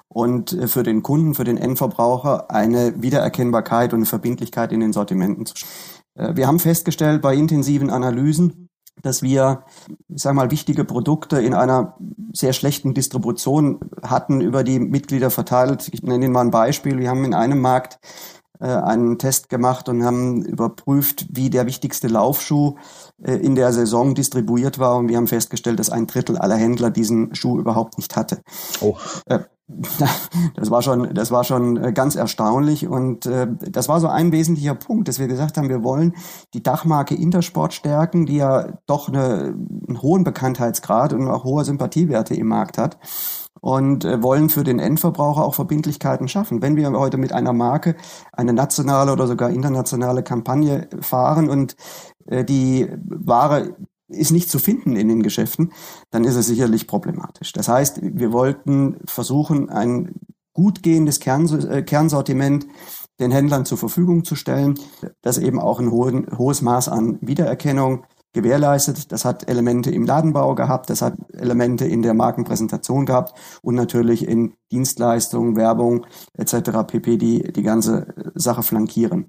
und 0.08 0.52
äh, 0.52 0.66
für 0.66 0.82
den 0.82 1.02
Kunden, 1.02 1.34
für 1.34 1.44
den 1.44 1.56
Endverbraucher 1.56 2.50
eine 2.50 3.00
Wiedererkennbarkeit 3.00 3.92
und 3.92 4.00
eine 4.00 4.06
Verbindlichkeit 4.06 4.72
in 4.72 4.80
den 4.80 4.92
Sortimenten 4.92 5.46
zu 5.46 5.56
schaffen. 5.56 5.72
Äh, 6.14 6.36
wir 6.36 6.46
haben 6.46 6.58
festgestellt 6.58 7.22
bei 7.22 7.34
intensiven 7.34 7.90
Analysen, 7.90 8.67
dass 9.02 9.22
wir, 9.22 9.64
ich 10.08 10.22
sage 10.22 10.36
mal, 10.36 10.50
wichtige 10.50 10.84
Produkte 10.84 11.40
in 11.40 11.54
einer 11.54 11.96
sehr 12.32 12.52
schlechten 12.52 12.94
Distribution 12.94 13.80
hatten, 14.02 14.40
über 14.40 14.64
die 14.64 14.78
Mitglieder 14.78 15.30
verteilt. 15.30 15.88
Ich 15.92 16.02
nenne 16.02 16.24
Ihnen 16.24 16.32
mal 16.32 16.42
ein 16.42 16.50
Beispiel. 16.50 16.98
Wir 16.98 17.10
haben 17.10 17.24
in 17.24 17.34
einem 17.34 17.60
Markt 17.60 17.98
äh, 18.60 18.66
einen 18.66 19.18
Test 19.18 19.48
gemacht 19.48 19.88
und 19.88 20.04
haben 20.04 20.44
überprüft, 20.44 21.26
wie 21.30 21.50
der 21.50 21.66
wichtigste 21.66 22.08
Laufschuh 22.08 22.74
äh, 23.22 23.34
in 23.34 23.54
der 23.54 23.72
Saison 23.72 24.14
distribuiert 24.14 24.78
war. 24.78 24.96
Und 24.96 25.08
wir 25.08 25.16
haben 25.16 25.28
festgestellt, 25.28 25.78
dass 25.78 25.90
ein 25.90 26.06
Drittel 26.06 26.36
aller 26.36 26.56
Händler 26.56 26.90
diesen 26.90 27.34
Schuh 27.34 27.58
überhaupt 27.58 27.98
nicht 27.98 28.16
hatte. 28.16 28.42
Oh. 28.80 28.96
Äh, 29.26 29.40
das 30.54 30.70
war 30.70 30.80
schon, 30.82 31.14
das 31.14 31.30
war 31.30 31.44
schon 31.44 31.76
äh, 31.76 31.92
ganz 31.92 32.16
erstaunlich 32.16 32.88
und 32.88 33.26
äh, 33.26 33.46
das 33.70 33.88
war 33.88 34.00
so 34.00 34.08
ein 34.08 34.32
wesentlicher 34.32 34.74
Punkt, 34.74 35.08
dass 35.08 35.18
wir 35.18 35.28
gesagt 35.28 35.58
haben, 35.58 35.68
wir 35.68 35.84
wollen 35.84 36.14
die 36.54 36.62
Dachmarke 36.62 37.14
Intersport 37.14 37.74
stärken, 37.74 38.24
die 38.24 38.36
ja 38.36 38.78
doch 38.86 39.08
eine, 39.08 39.54
einen 39.86 40.02
hohen 40.02 40.24
Bekanntheitsgrad 40.24 41.12
und 41.12 41.28
auch 41.28 41.44
hohe 41.44 41.64
Sympathiewerte 41.64 42.34
im 42.34 42.48
Markt 42.48 42.78
hat 42.78 42.98
und 43.60 44.04
äh, 44.04 44.22
wollen 44.22 44.48
für 44.48 44.64
den 44.64 44.78
Endverbraucher 44.78 45.44
auch 45.44 45.54
Verbindlichkeiten 45.54 46.28
schaffen. 46.28 46.62
Wenn 46.62 46.76
wir 46.76 46.90
heute 46.92 47.18
mit 47.18 47.32
einer 47.32 47.52
Marke 47.52 47.94
eine 48.32 48.52
nationale 48.52 49.12
oder 49.12 49.26
sogar 49.26 49.50
internationale 49.50 50.22
Kampagne 50.22 50.88
fahren 51.00 51.50
und 51.50 51.76
äh, 52.26 52.44
die 52.44 52.88
Ware 53.04 53.74
ist 54.08 54.32
nicht 54.32 54.50
zu 54.50 54.58
finden 54.58 54.96
in 54.96 55.08
den 55.08 55.22
Geschäften, 55.22 55.72
dann 56.10 56.24
ist 56.24 56.34
es 56.34 56.46
sicherlich 56.46 56.86
problematisch. 56.86 57.52
Das 57.52 57.68
heißt, 57.68 58.00
wir 58.02 58.32
wollten 58.32 58.96
versuchen, 59.06 59.68
ein 59.70 60.14
gut 60.54 60.82
gehendes 60.82 61.18
äh, 61.18 61.82
Kernsortiment 61.82 62.66
den 63.20 63.30
Händlern 63.30 63.64
zur 63.64 63.78
Verfügung 63.78 64.24
zu 64.24 64.36
stellen, 64.36 64.78
das 65.22 65.38
eben 65.38 65.60
auch 65.60 65.80
ein 65.80 65.90
hohes 65.90 66.62
Maß 66.62 66.88
an 66.88 67.18
Wiedererkennung 67.20 68.04
gewährleistet. 68.32 69.10
Das 69.10 69.24
hat 69.24 69.48
Elemente 69.48 69.90
im 69.90 70.04
Ladenbau 70.04 70.54
gehabt, 70.54 70.90
das 70.90 71.02
hat 71.02 71.14
Elemente 71.32 71.84
in 71.86 72.02
der 72.02 72.14
Markenpräsentation 72.14 73.06
gehabt 73.06 73.34
und 73.62 73.74
natürlich 73.74 74.26
in 74.26 74.54
Dienstleistungen, 74.70 75.56
Werbung 75.56 76.06
etc. 76.34 76.70
pp. 76.86 77.16
die 77.16 77.52
die 77.52 77.62
ganze 77.62 78.14
Sache 78.34 78.62
flankieren. 78.62 79.26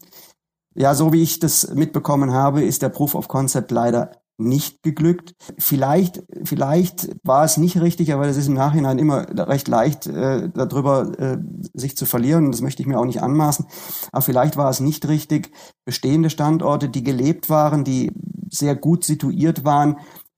Ja, 0.75 0.93
so 0.93 1.12
wie 1.12 1.24
ich 1.24 1.39
das 1.39 1.74
mitbekommen 1.74 2.31
habe, 2.31 2.63
ist 2.63 2.81
der 2.81 2.89
Proof 2.89 3.15
of 3.15 3.27
Concept 3.27 3.71
leider 3.71 4.12
nicht 4.39 4.84
geglückt. 4.84 5.34
Vielleicht, 5.58 6.24
vielleicht 6.43 7.10
war 7.24 7.43
es 7.43 7.58
nicht 7.58 7.79
richtig, 7.81 8.13
aber 8.13 8.27
es 8.27 8.38
ist 8.38 8.48
im 8.48 8.53
Nachhinein 8.53 8.98
immer 8.98 9.27
recht 9.48 9.67
leicht, 9.67 10.08
äh, 10.08 10.50
darüber 10.50 11.19
äh, 11.19 11.38
sich 11.74 11.98
zu 11.98 12.05
verlieren. 12.05 12.51
Das 12.51 12.62
möchte 12.62 12.81
ich 12.81 12.88
mir 12.88 13.00
auch 13.00 13.05
nicht 13.05 13.22
anmaßen. 13.22 13.65
Aber 14.12 14.22
vielleicht 14.22 14.58
war 14.58 14.69
es 14.69 14.79
nicht 14.79 15.08
richtig, 15.08 15.51
bestehende 15.86 16.29
Standorte, 16.29 16.89
die 16.89 17.03
gelebt 17.03 17.50
waren, 17.50 17.84
die 17.84 18.12
sehr 18.50 18.75
gut 18.75 19.03
situiert 19.03 19.63
waren, 19.65 19.98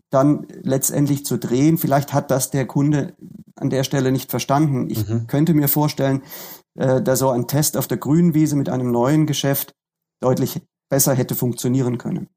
dann 0.09 0.47
letztendlich 0.63 1.25
zu 1.25 1.37
drehen. 1.37 1.77
Vielleicht 1.77 2.13
hat 2.13 2.31
das 2.31 2.51
der 2.51 2.65
Kunde 2.65 3.15
an 3.55 3.69
der 3.69 3.83
Stelle 3.83 4.11
nicht 4.11 4.31
verstanden. 4.31 4.89
Ich 4.89 5.07
mhm. 5.07 5.27
könnte 5.27 5.53
mir 5.53 5.67
vorstellen, 5.67 6.23
äh, 6.75 7.01
dass 7.01 7.19
so 7.19 7.29
ein 7.29 7.47
Test 7.47 7.77
auf 7.77 7.87
der 7.87 7.97
grünen 7.97 8.33
Wiese 8.33 8.55
mit 8.55 8.69
einem 8.69 8.91
neuen 8.91 9.25
Geschäft 9.25 9.73
deutlich 10.21 10.61
besser 10.89 11.13
hätte 11.13 11.35
funktionieren 11.35 11.97
können. 11.97 12.27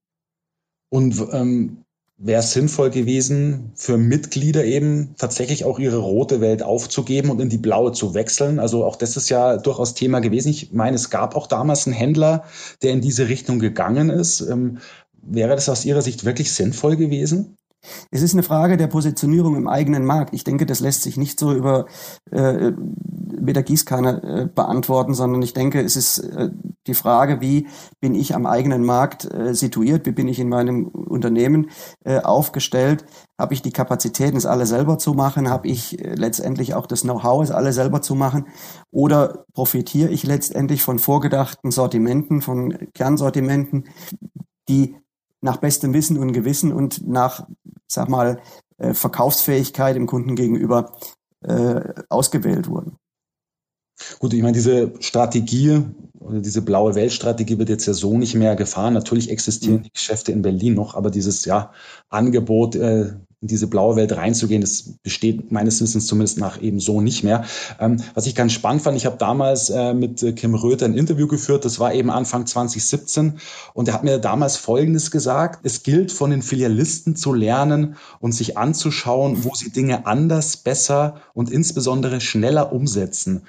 Und 0.95 1.27
ähm, 1.33 1.79
wäre 2.19 2.39
es 2.39 2.53
sinnvoll 2.53 2.91
gewesen, 2.91 3.73
für 3.75 3.99
Mitglieder 3.99 4.65
eben 4.65 5.17
tatsächlich 5.19 5.65
auch 5.65 5.81
ihre 5.81 5.97
rote 5.97 6.41
Welt 6.41 6.63
aufzugeben 6.63 7.31
und 7.31 7.41
in 7.41 7.49
die 7.49 7.59
blaue 7.59 7.91
zu 7.91 8.15
wechseln. 8.15 8.61
Also 8.61 8.85
auch 8.85 8.95
das 8.95 9.17
ist 9.17 9.29
ja 9.29 9.57
durchaus 9.57 9.95
Thema 9.95 10.21
gewesen. 10.21 10.51
Ich 10.51 10.73
meine, 10.73 10.95
es 10.95 11.11
gab 11.11 11.35
auch 11.35 11.49
damals 11.49 11.89
einen 11.89 11.97
Händler, 11.97 12.45
der 12.83 12.93
in 12.93 13.01
diese 13.01 13.29
Richtung 13.29 13.59
gegangen 13.59 14.09
ist. 14.09 14.41
Ähm, 14.41 14.79
wäre 15.21 15.57
das 15.57 15.69
aus 15.69 15.85
Ihrer 15.85 16.01
Sicht 16.01 16.25
wirklich 16.25 16.53
sinnvoll 16.53 16.95
gewesen? 16.95 17.57
Es 18.13 18.23
ist 18.23 18.35
eine 18.35 18.45
Frage 18.45 18.77
der 18.77 18.87
Positionierung 18.87 19.57
im 19.57 19.67
eigenen 19.67 20.05
Markt. 20.05 20.33
Ich 20.33 20.45
denke, 20.45 20.65
das 20.65 20.79
lässt 20.79 21.03
sich 21.03 21.17
nicht 21.17 21.41
so 21.41 21.53
über 21.53 21.87
äh, 22.31 22.71
mit 22.71 23.57
der 23.57 23.65
Gießkanne 23.65 24.23
äh, 24.23 24.47
beantworten, 24.47 25.15
sondern 25.15 25.43
ich 25.43 25.55
denke, 25.55 25.81
es 25.81 25.97
ist 25.97 26.19
äh, 26.19 26.51
die 26.87 26.95
Frage, 26.95 27.41
wie 27.41 27.67
bin 28.01 28.15
ich 28.15 28.35
am 28.35 28.47
eigenen 28.47 28.85
Markt 28.85 29.25
äh, 29.33 29.55
situiert, 29.55 30.07
wie 30.07 30.13
bin 30.13 30.29
ich 30.29 30.39
in 30.39 30.49
meinem 30.49 30.87
Unternehmen 30.87 31.71
äh, 32.05 32.21
aufgestellt, 32.21 33.05
habe 33.39 33.55
ich 33.55 33.63
die 33.63 33.73
Kapazitäten, 33.73 34.37
es 34.37 34.47
alle 34.47 34.67
selber 34.67 34.99
zu 34.99 35.15
machen, 35.15 35.51
habe 35.51 35.69
ich 35.69 35.99
äh, 35.99 36.15
letztendlich 36.15 36.75
auch 36.75 36.87
das 36.87 37.03
Know-how, 37.03 37.43
es 37.43 37.51
alle 37.51 37.73
selber 37.73 38.03
zu 38.03 38.15
machen, 38.15 38.47
oder 38.91 39.45
profitiere 39.53 40.11
ich 40.11 40.25
letztendlich 40.25 40.83
von 40.83 40.99
vorgedachten 40.99 41.71
Sortimenten, 41.71 42.43
von 42.43 42.77
Kernsortimenten, 42.95 43.89
die 44.69 44.97
nach 45.41 45.59
bestem 45.59 45.93
Wissen 45.93 46.19
und 46.19 46.33
Gewissen 46.33 46.73
und 46.73 47.07
nach, 47.07 47.47
sag 47.87 48.09
mal, 48.09 48.41
äh, 48.79 48.95
Verkaufsfähigkeit 48.95 49.97
im 49.97 50.07
Kunden 50.07 50.37
gegenüber 50.37 50.97
äh, 51.43 51.81
ausgewählt 52.09 52.69
wurden. 52.69 52.97
Gut, 54.19 54.33
ich 54.33 54.43
meine, 54.43 54.55
diese 54.55 54.95
Strategie 55.01 55.85
diese 56.31 56.63
blaue 56.63 56.95
Weltstrategie 56.95 57.59
wird 57.59 57.69
jetzt 57.69 57.87
ja 57.87 57.93
so 57.93 58.17
nicht 58.17 58.35
mehr 58.35 58.57
gefahren. 58.57 58.95
Natürlich 58.95 59.31
existieren 59.31 59.79
mhm. 59.79 59.83
die 59.83 59.93
Geschäfte 59.93 60.33
in 60.33 60.43
Berlin 60.43 60.75
noch, 60.75 60.95
aber 60.95 61.11
dieses 61.11 61.45
ja, 61.45 61.73
Angebot, 62.09 62.77
äh, 62.77 63.13
in 63.45 63.49
diese 63.49 63.67
blaue 63.67 63.95
Welt 63.95 64.17
reinzugehen, 64.17 64.63
das 64.63 64.95
besteht 65.03 65.53
meines 65.53 65.79
Wissens 65.83 66.07
zumindest 66.07 66.39
nach 66.39 66.63
eben 66.63 66.81
so 66.81 67.03
nicht 67.03 67.25
mehr. 67.25 67.45
Ähm, 67.79 68.03
was 68.15 68.27
ich 68.27 68.35
ganz 68.35 68.55
spannend 68.55 68.81
fand, 68.81 68.97
ich 68.97 69.05
habe 69.05 69.19
damals 69.19 69.69
äh, 69.69 69.93
mit 69.93 70.23
äh, 70.23 70.33
Kim 70.33 70.55
Röther 70.55 70.87
ein 70.87 70.95
Interview 70.95 71.27
geführt, 71.27 71.67
das 71.67 71.79
war 71.79 71.93
eben 71.93 72.09
Anfang 72.09 72.47
2017 72.47 73.35
und 73.75 73.89
er 73.89 73.95
hat 73.95 74.03
mir 74.03 74.19
damals 74.19 74.57
Folgendes 74.57 75.11
gesagt, 75.11 75.61
es 75.63 75.83
gilt 75.83 76.11
von 76.11 76.31
den 76.31 76.41
Filialisten 76.41 77.17
zu 77.17 77.35
lernen 77.35 77.97
und 78.19 78.33
sich 78.33 78.57
anzuschauen, 78.57 79.45
wo 79.45 79.55
sie 79.55 79.71
Dinge 79.71 80.07
anders, 80.07 80.57
besser 80.57 81.21
und 81.35 81.51
insbesondere 81.51 82.23
schneller 82.23 82.73
umsetzen. 82.73 83.43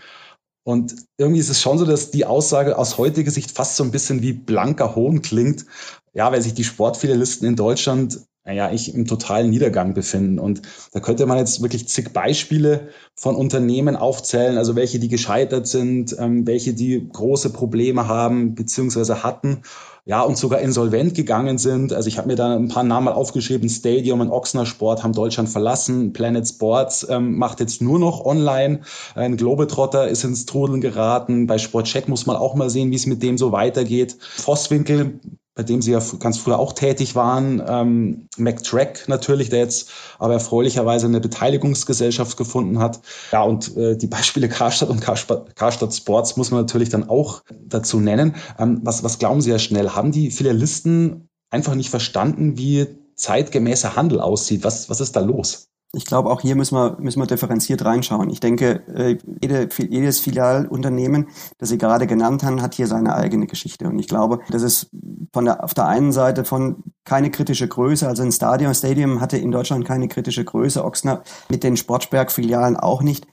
Und 0.67 0.95
irgendwie 1.17 1.39
ist 1.39 1.49
es 1.49 1.61
schon 1.61 1.77
so, 1.77 1.85
dass 1.85 2.09
die 2.09 2.25
Aussage 2.25 2.77
aus 2.77 2.97
heutiger 2.97 3.29
Sicht 3.29 3.51
fast 3.51 3.75
so 3.75 3.83
ein 3.83 3.91
bisschen 3.91 4.23
wie 4.23 4.33
blanker 4.33 4.95
Hohn 4.95 5.21
klingt. 5.21 5.65
Ja, 6.13 6.31
weil 6.31 6.41
sich 6.41 6.55
die 6.55 6.63
Sportfilialisten 6.63 7.47
in 7.47 7.55
Deutschland, 7.55 8.21
naja, 8.45 8.71
ich 8.71 8.93
im 8.93 9.05
totalen 9.05 9.49
Niedergang 9.49 9.93
befinden. 9.95 10.39
Und 10.39 10.61
da 10.93 10.99
könnte 10.99 11.25
man 11.25 11.39
jetzt 11.39 11.61
wirklich 11.63 11.87
zig 11.87 12.13
Beispiele 12.13 12.89
von 13.15 13.35
Unternehmen 13.35 13.95
aufzählen, 13.95 14.57
also 14.57 14.75
welche, 14.75 14.99
die 14.99 15.07
gescheitert 15.07 15.67
sind, 15.67 16.15
ähm, 16.19 16.45
welche, 16.45 16.73
die 16.73 17.09
große 17.11 17.51
Probleme 17.51 18.07
haben, 18.07 18.53
beziehungsweise 18.53 19.23
hatten 19.23 19.63
ja, 20.07 20.21
und 20.21 20.37
sogar 20.37 20.59
insolvent 20.59 21.15
gegangen 21.15 21.57
sind. 21.57 21.91
Also 21.91 22.07
ich 22.07 22.19
habe 22.19 22.27
mir 22.27 22.35
da 22.35 22.55
ein 22.55 22.67
paar 22.67 22.83
Namen 22.83 23.05
mal 23.05 23.13
aufgeschrieben. 23.13 23.67
Stadium 23.67 24.21
und 24.21 24.29
Ochsner 24.29 24.67
Sport 24.67 25.03
haben 25.03 25.13
Deutschland 25.13 25.49
verlassen. 25.49 26.13
Planet 26.13 26.47
Sports 26.47 27.07
ähm, 27.09 27.39
macht 27.39 27.59
jetzt 27.59 27.81
nur 27.81 27.97
noch 27.97 28.23
online. 28.23 28.81
Ein 29.15 29.35
Globetrotter 29.35 30.07
ist 30.07 30.23
ins 30.23 30.45
Trudeln 30.45 30.79
geraten. 30.79 31.47
Bei 31.47 31.57
Sportcheck 31.57 32.07
muss 32.07 32.27
man 32.27 32.35
auch 32.35 32.53
mal 32.53 32.69
sehen, 32.69 32.91
wie 32.91 32.95
es 32.95 33.07
mit 33.07 33.23
dem 33.23 33.39
so 33.39 33.51
weitergeht. 33.51 34.15
Vosswinkel 34.19 35.19
bei 35.55 35.63
dem 35.63 35.81
sie 35.81 35.91
ja 35.91 36.01
ganz 36.19 36.37
früher 36.37 36.59
auch 36.59 36.73
tätig 36.73 37.15
waren. 37.15 37.63
Ähm, 37.65 38.27
McTrack 38.37 39.07
natürlich, 39.07 39.49
der 39.49 39.59
jetzt 39.59 39.89
aber 40.19 40.33
erfreulicherweise 40.33 41.07
eine 41.07 41.21
Beteiligungsgesellschaft 41.21 42.37
gefunden 42.37 42.79
hat. 42.79 42.99
Ja, 43.31 43.43
und 43.43 43.75
äh, 43.77 43.95
die 43.97 44.07
Beispiele 44.07 44.49
Karstadt 44.49 44.89
und 44.89 44.99
Karstadt, 44.99 45.55
Karstadt 45.55 45.93
Sports 45.93 46.35
muss 46.35 46.51
man 46.51 46.61
natürlich 46.61 46.89
dann 46.89 47.09
auch 47.09 47.41
dazu 47.65 47.99
nennen. 47.99 48.35
Ähm, 48.59 48.81
was, 48.83 49.03
was 49.03 49.17
glauben 49.17 49.41
Sie 49.41 49.49
ja 49.49 49.59
schnell? 49.59 49.91
Haben 49.91 50.11
die 50.11 50.29
Filialisten 50.29 51.29
einfach 51.49 51.75
nicht 51.75 51.89
verstanden, 51.89 52.57
wie 52.57 52.87
zeitgemäßer 53.15 53.95
Handel 53.95 54.19
aussieht? 54.19 54.65
Was, 54.65 54.89
was 54.89 54.99
ist 54.99 55.15
da 55.15 55.21
los? 55.21 55.69
Ich 55.95 56.05
glaube, 56.05 56.29
auch 56.29 56.41
hier 56.41 56.55
müssen 56.55 56.75
wir, 56.75 56.97
müssen 56.99 57.21
wir 57.21 57.25
differenziert 57.25 57.85
reinschauen. 57.85 58.29
Ich 58.29 58.39
denke, 58.39 58.83
äh, 58.93 59.17
jede, 59.41 59.69
jedes 59.77 60.19
Filialunternehmen, 60.19 61.27
das 61.57 61.69
Sie 61.69 61.77
gerade 61.77 62.05
genannt 62.05 62.43
haben, 62.43 62.61
hat 62.61 62.75
hier 62.75 62.87
seine 62.87 63.15
eigene 63.15 63.47
Geschichte. 63.47 63.87
Und 63.87 63.97
ich 63.97 64.07
glaube, 64.07 64.39
das 64.49 64.61
ist 64.61 64.89
von 65.33 65.45
der, 65.45 65.63
auf 65.63 65.73
der 65.73 65.87
einen 65.87 66.11
Seite 66.11 66.43
von 66.43 66.83
keine 67.05 67.31
kritische 67.31 67.67
Größe. 67.67 68.07
Also 68.07 68.23
ein 68.23 68.31
Stadion, 68.31 68.73
Stadium 68.75 69.21
hatte 69.21 69.37
in 69.37 69.51
Deutschland 69.51 69.85
keine 69.85 70.07
kritische 70.07 70.43
Größe. 70.43 70.83
Oxner 70.83 71.23
mit 71.49 71.63
den 71.63 71.77
Sportsberg-Filialen 71.77 72.77
auch 72.77 73.01
nicht. 73.01 73.27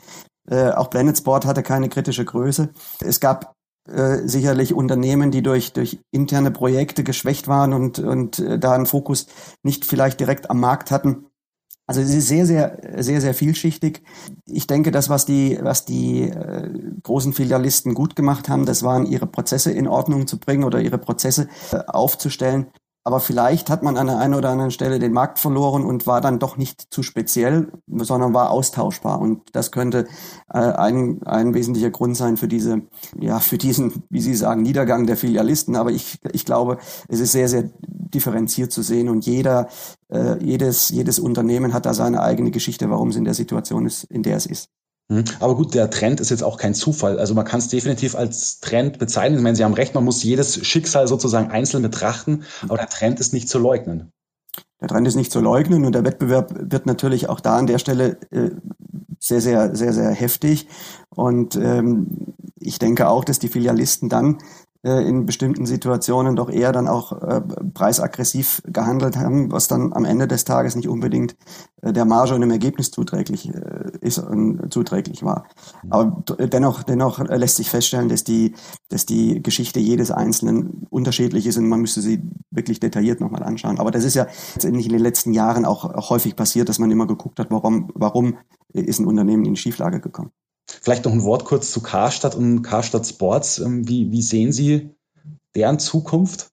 Äh, 0.48 0.70
auch 0.70 0.88
Blended 0.88 1.18
Sport 1.18 1.46
hatte 1.46 1.62
keine 1.62 1.88
kritische 1.88 2.24
Größe. 2.24 2.70
Es 3.00 3.20
gab 3.20 3.54
äh, 3.88 4.28
sicherlich 4.28 4.74
Unternehmen, 4.74 5.32
die 5.32 5.42
durch, 5.42 5.72
durch 5.72 5.98
interne 6.12 6.52
Projekte 6.52 7.02
geschwächt 7.02 7.48
waren 7.48 7.72
und, 7.72 7.98
und 7.98 8.38
äh, 8.38 8.58
da 8.58 8.72
einen 8.72 8.86
Fokus 8.86 9.26
nicht 9.64 9.84
vielleicht 9.84 10.20
direkt 10.20 10.50
am 10.50 10.60
Markt 10.60 10.92
hatten 10.92 11.26
also 11.92 12.00
es 12.00 12.14
ist 12.14 12.28
sehr, 12.28 12.46
sehr, 12.46 12.78
sehr, 13.02 13.20
sehr 13.20 13.34
vielschichtig. 13.34 14.02
Ich 14.46 14.66
denke, 14.66 14.90
das, 14.90 15.10
was 15.10 15.26
die, 15.26 15.58
was 15.60 15.84
die 15.84 16.22
äh, 16.22 16.70
großen 17.02 17.34
Filialisten 17.34 17.92
gut 17.92 18.16
gemacht 18.16 18.48
haben, 18.48 18.64
das 18.64 18.82
waren 18.82 19.04
ihre 19.04 19.26
Prozesse 19.26 19.70
in 19.72 19.86
Ordnung 19.86 20.26
zu 20.26 20.38
bringen 20.38 20.64
oder 20.64 20.80
ihre 20.80 20.96
Prozesse 20.96 21.48
äh, 21.70 21.76
aufzustellen. 21.86 22.68
Aber 23.04 23.18
vielleicht 23.18 23.68
hat 23.68 23.82
man 23.82 23.96
an 23.96 24.06
der 24.06 24.18
einen 24.18 24.34
oder 24.34 24.50
anderen 24.50 24.70
Stelle 24.70 25.00
den 25.00 25.12
Markt 25.12 25.40
verloren 25.40 25.84
und 25.84 26.06
war 26.06 26.20
dann 26.20 26.38
doch 26.38 26.56
nicht 26.56 26.92
zu 26.92 27.02
speziell, 27.02 27.72
sondern 27.88 28.32
war 28.32 28.50
austauschbar. 28.50 29.20
Und 29.20 29.42
das 29.52 29.72
könnte 29.72 30.06
äh, 30.52 30.58
ein, 30.58 31.20
ein 31.24 31.52
wesentlicher 31.52 31.90
Grund 31.90 32.16
sein 32.16 32.36
für 32.36 32.46
diese, 32.46 32.82
ja, 33.18 33.40
für 33.40 33.58
diesen, 33.58 34.04
wie 34.08 34.20
Sie 34.20 34.36
sagen, 34.36 34.62
Niedergang 34.62 35.06
der 35.06 35.16
Filialisten. 35.16 35.74
Aber 35.74 35.90
ich, 35.90 36.20
ich 36.32 36.44
glaube, 36.44 36.78
es 37.08 37.18
ist 37.18 37.32
sehr, 37.32 37.48
sehr 37.48 37.70
differenziert 37.80 38.70
zu 38.70 38.82
sehen 38.82 39.08
und 39.08 39.26
jeder, 39.26 39.68
äh, 40.08 40.38
jedes, 40.44 40.90
jedes 40.90 41.18
Unternehmen 41.18 41.72
hat 41.74 41.86
da 41.86 41.94
seine 41.94 42.22
eigene 42.22 42.52
Geschichte, 42.52 42.88
warum 42.88 43.08
es 43.08 43.16
in 43.16 43.24
der 43.24 43.34
Situation 43.34 43.84
ist, 43.84 44.04
in 44.04 44.22
der 44.22 44.36
es 44.36 44.46
ist. 44.46 44.68
Mhm. 45.08 45.24
Aber 45.40 45.56
gut, 45.56 45.74
der 45.74 45.90
Trend 45.90 46.20
ist 46.20 46.30
jetzt 46.30 46.42
auch 46.42 46.56
kein 46.56 46.74
Zufall. 46.74 47.18
Also 47.18 47.34
man 47.34 47.44
kann 47.44 47.60
es 47.60 47.68
definitiv 47.68 48.14
als 48.14 48.60
Trend 48.60 48.98
bezeichnen. 48.98 49.38
Ich 49.38 49.42
meine, 49.42 49.56
Sie 49.56 49.64
haben 49.64 49.74
recht, 49.74 49.94
man 49.94 50.04
muss 50.04 50.22
jedes 50.22 50.64
Schicksal 50.66 51.08
sozusagen 51.08 51.50
einzeln 51.50 51.82
betrachten, 51.82 52.44
aber 52.62 52.76
der 52.76 52.88
Trend 52.88 53.20
ist 53.20 53.32
nicht 53.32 53.48
zu 53.48 53.58
leugnen. 53.58 54.12
Der 54.80 54.88
Trend 54.88 55.06
ist 55.06 55.14
nicht 55.14 55.32
zu 55.32 55.40
leugnen 55.40 55.84
und 55.84 55.94
der 55.94 56.04
Wettbewerb 56.04 56.54
wird 56.58 56.86
natürlich 56.86 57.28
auch 57.28 57.40
da 57.40 57.56
an 57.56 57.66
der 57.66 57.78
Stelle 57.78 58.18
äh, 58.30 58.50
sehr, 59.20 59.40
sehr, 59.40 59.74
sehr, 59.76 59.92
sehr 59.92 60.10
heftig. 60.10 60.66
Und 61.10 61.56
ähm, 61.56 62.34
ich 62.58 62.78
denke 62.78 63.08
auch, 63.08 63.24
dass 63.24 63.38
die 63.38 63.48
Filialisten 63.48 64.08
dann 64.08 64.38
äh, 64.84 65.08
in 65.08 65.26
bestimmten 65.26 65.66
Situationen 65.66 66.34
doch 66.34 66.50
eher 66.50 66.72
dann 66.72 66.88
auch 66.88 67.12
äh, 67.12 67.40
preisaggressiv 67.72 68.62
gehandelt 68.66 69.16
haben, 69.16 69.52
was 69.52 69.68
dann 69.68 69.92
am 69.92 70.04
Ende 70.04 70.26
des 70.26 70.44
Tages 70.44 70.74
nicht 70.74 70.88
unbedingt 70.88 71.36
äh, 71.82 71.92
der 71.92 72.04
Marge 72.04 72.34
und 72.34 72.40
dem 72.40 72.50
Ergebnis 72.50 72.90
zuträglich 72.90 73.48
äh, 73.48 73.91
ist 74.02 74.18
und 74.18 74.72
zuträglich 74.72 75.22
war. 75.22 75.46
Aber 75.90 76.22
dennoch, 76.38 76.82
dennoch 76.82 77.18
lässt 77.20 77.56
sich 77.56 77.70
feststellen, 77.70 78.08
dass 78.08 78.24
die, 78.24 78.54
dass 78.88 79.06
die 79.06 79.42
Geschichte 79.42 79.80
jedes 79.80 80.10
Einzelnen 80.10 80.86
unterschiedlich 80.90 81.46
ist 81.46 81.56
und 81.56 81.68
man 81.68 81.80
müsste 81.80 82.00
sie 82.00 82.22
wirklich 82.50 82.80
detailliert 82.80 83.20
nochmal 83.20 83.42
anschauen. 83.42 83.78
Aber 83.78 83.90
das 83.90 84.04
ist 84.04 84.14
ja 84.14 84.26
letztendlich 84.54 84.86
in 84.86 84.92
den 84.92 85.02
letzten 85.02 85.32
Jahren 85.32 85.64
auch, 85.64 85.84
auch 85.84 86.10
häufig 86.10 86.36
passiert, 86.36 86.68
dass 86.68 86.78
man 86.78 86.90
immer 86.90 87.06
geguckt 87.06 87.38
hat, 87.38 87.50
warum, 87.50 87.90
warum 87.94 88.38
ist 88.72 88.98
ein 88.98 89.06
Unternehmen 89.06 89.44
in 89.44 89.56
Schieflage 89.56 90.00
gekommen. 90.00 90.30
Vielleicht 90.66 91.04
noch 91.04 91.12
ein 91.12 91.24
Wort 91.24 91.44
kurz 91.44 91.70
zu 91.70 91.80
Karstadt 91.82 92.34
und 92.34 92.62
Karstadt 92.62 93.06
Sports. 93.06 93.58
Ähm, 93.58 93.88
wie, 93.88 94.10
wie 94.10 94.22
sehen 94.22 94.52
Sie 94.52 94.90
deren 95.54 95.78
Zukunft? 95.78 96.51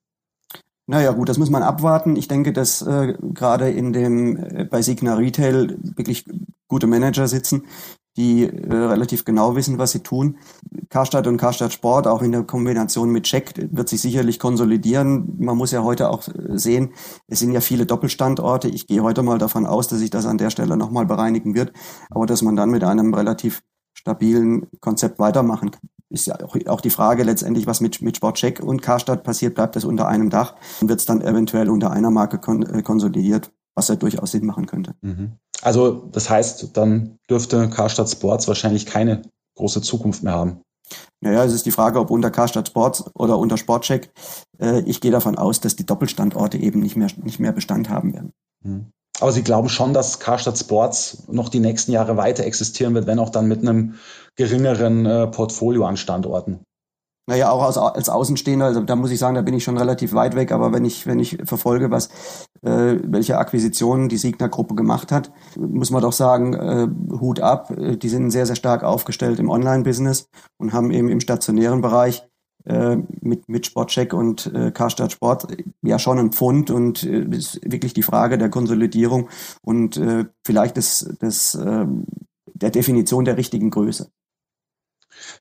Naja, 0.89 1.11
gut, 1.11 1.29
das 1.29 1.37
muss 1.37 1.51
man 1.51 1.61
abwarten. 1.61 2.15
Ich 2.15 2.27
denke, 2.27 2.51
dass 2.51 2.81
äh, 2.81 3.13
gerade 3.21 3.69
in 3.69 3.93
dem 3.93 4.37
äh, 4.37 4.63
bei 4.63 4.81
Signa 4.81 5.13
Retail 5.13 5.77
wirklich 5.83 6.25
gute 6.67 6.87
Manager 6.87 7.27
sitzen, 7.27 7.67
die 8.17 8.45
äh, 8.45 8.73
relativ 8.73 9.23
genau 9.23 9.55
wissen, 9.55 9.77
was 9.77 9.91
sie 9.91 9.99
tun. 9.99 10.37
Karstadt 10.89 11.27
und 11.27 11.37
Karstadt 11.37 11.73
Sport, 11.73 12.07
auch 12.07 12.23
in 12.23 12.31
der 12.31 12.41
Kombination 12.41 13.11
mit 13.11 13.25
Check, 13.25 13.53
wird 13.71 13.87
sich 13.87 14.01
sicherlich 14.01 14.39
konsolidieren. 14.39 15.35
Man 15.37 15.57
muss 15.57 15.69
ja 15.69 15.83
heute 15.83 16.09
auch 16.09 16.27
äh, 16.27 16.57
sehen, 16.57 16.93
es 17.27 17.37
sind 17.37 17.51
ja 17.51 17.61
viele 17.61 17.85
Doppelstandorte. 17.85 18.67
Ich 18.67 18.87
gehe 18.87 19.03
heute 19.03 19.21
mal 19.21 19.37
davon 19.37 19.67
aus, 19.67 19.89
dass 19.89 19.99
sich 19.99 20.09
das 20.09 20.25
an 20.25 20.39
der 20.39 20.49
Stelle 20.49 20.75
nochmal 20.75 21.05
bereinigen 21.05 21.53
wird, 21.53 21.71
aber 22.09 22.25
dass 22.25 22.41
man 22.41 22.55
dann 22.55 22.71
mit 22.71 22.83
einem 22.83 23.13
relativ 23.13 23.61
stabilen 23.93 24.65
Konzept 24.79 25.19
weitermachen 25.19 25.69
kann. 25.69 25.87
Ist 26.11 26.27
ja 26.27 26.35
auch, 26.43 26.55
auch 26.67 26.81
die 26.81 26.89
Frage 26.89 27.23
letztendlich, 27.23 27.67
was 27.67 27.81
mit, 27.81 28.01
mit 28.01 28.17
Sportcheck 28.17 28.61
und 28.61 28.81
Karstadt 28.81 29.23
passiert, 29.23 29.55
bleibt 29.55 29.75
das 29.75 29.85
unter 29.85 30.07
einem 30.07 30.29
Dach 30.29 30.55
und 30.81 30.89
wird 30.89 30.99
es 30.99 31.05
dann 31.05 31.21
eventuell 31.21 31.69
unter 31.69 31.91
einer 31.91 32.09
Marke 32.09 32.39
kon 32.39 32.63
äh, 32.63 32.81
konsolidiert, 32.81 33.51
was 33.75 33.89
ja 33.89 33.95
durchaus 33.95 34.31
Sinn 34.31 34.45
machen 34.45 34.65
könnte. 34.65 34.95
Mhm. 35.01 35.33
Also 35.61 36.09
das 36.11 36.29
heißt, 36.29 36.75
dann 36.75 37.17
dürfte 37.29 37.69
Karstadt 37.69 38.09
Sports 38.09 38.47
wahrscheinlich 38.47 38.85
keine 38.85 39.21
große 39.55 39.81
Zukunft 39.81 40.23
mehr 40.23 40.33
haben. 40.33 40.61
Naja, 41.21 41.43
es 41.43 41.53
ist 41.53 41.65
die 41.65 41.71
Frage, 41.71 41.99
ob 41.99 42.09
unter 42.09 42.31
Karstadt 42.31 42.69
Sports 42.69 43.03
oder 43.13 43.37
unter 43.37 43.57
Sportcheck. 43.57 44.11
Äh, 44.57 44.81
ich 44.81 45.01
gehe 45.01 45.11
davon 45.11 45.37
aus, 45.37 45.59
dass 45.59 45.75
die 45.75 45.85
Doppelstandorte 45.85 46.57
eben 46.57 46.79
nicht 46.79 46.95
mehr, 46.95 47.09
nicht 47.21 47.39
mehr 47.39 47.51
Bestand 47.51 47.89
haben 47.89 48.13
werden. 48.13 48.31
Mhm. 48.63 48.91
Aber 49.19 49.31
Sie 49.31 49.43
glauben 49.43 49.69
schon, 49.69 49.93
dass 49.93 50.19
Karstadt 50.19 50.57
Sports 50.57 51.23
noch 51.27 51.49
die 51.49 51.59
nächsten 51.59 51.91
Jahre 51.91 52.17
weiter 52.17 52.45
existieren 52.45 52.93
wird, 52.93 53.07
wenn 53.07 53.19
auch 53.19 53.29
dann 53.29 53.47
mit 53.47 53.61
einem 53.61 53.95
geringeren 54.35 55.05
äh, 55.05 55.27
Portfolio 55.27 55.85
an 55.85 55.97
Standorten? 55.97 56.61
Naja, 57.29 57.51
auch 57.51 57.61
als, 57.61 57.77
als 57.77 58.09
Außenstehender, 58.09 58.65
also 58.65 58.81
da 58.81 58.95
muss 58.95 59.11
ich 59.11 59.19
sagen, 59.19 59.35
da 59.35 59.43
bin 59.43 59.53
ich 59.53 59.63
schon 59.63 59.77
relativ 59.77 60.13
weit 60.13 60.35
weg, 60.35 60.51
aber 60.51 60.73
wenn 60.73 60.83
ich, 60.83 61.05
wenn 61.05 61.19
ich 61.19 61.37
verfolge, 61.43 61.91
was 61.91 62.07
äh, 62.63 62.95
welche 63.03 63.37
Akquisitionen 63.37 64.09
die 64.09 64.17
Signa-Gruppe 64.17 64.73
gemacht 64.73 65.11
hat, 65.11 65.31
muss 65.55 65.91
man 65.91 66.01
doch 66.01 66.11
sagen, 66.11 66.53
äh, 66.55 66.87
Hut 67.19 67.39
ab, 67.39 67.69
äh, 67.69 67.97
die 67.97 68.09
sind 68.09 68.31
sehr, 68.31 68.47
sehr 68.47 68.55
stark 68.55 68.83
aufgestellt 68.83 69.39
im 69.39 69.51
Online-Business 69.51 70.25
und 70.57 70.73
haben 70.73 70.89
eben 70.89 71.09
im 71.09 71.19
stationären 71.19 71.81
Bereich 71.81 72.27
äh, 72.65 72.97
mit, 73.21 73.47
mit 73.49 73.65
Sportcheck 73.65 74.13
und 74.13 74.51
äh, 74.53 74.71
Karstadt 74.71 75.11
Sport 75.11 75.47
ja 75.81 75.97
schon 75.99 76.19
ein 76.19 76.31
Pfund 76.31 76.71
und 76.71 77.03
äh, 77.03 77.23
ist 77.35 77.59
wirklich 77.63 77.93
die 77.93 78.03
Frage 78.03 78.37
der 78.37 78.49
Konsolidierung 78.49 79.29
und 79.61 79.97
äh, 79.97 80.25
vielleicht 80.45 80.77
des, 80.77 81.15
des, 81.21 81.55
äh, 81.55 81.85
der 82.53 82.69
Definition 82.69 83.25
der 83.25 83.37
richtigen 83.37 83.69
Größe. 83.69 84.09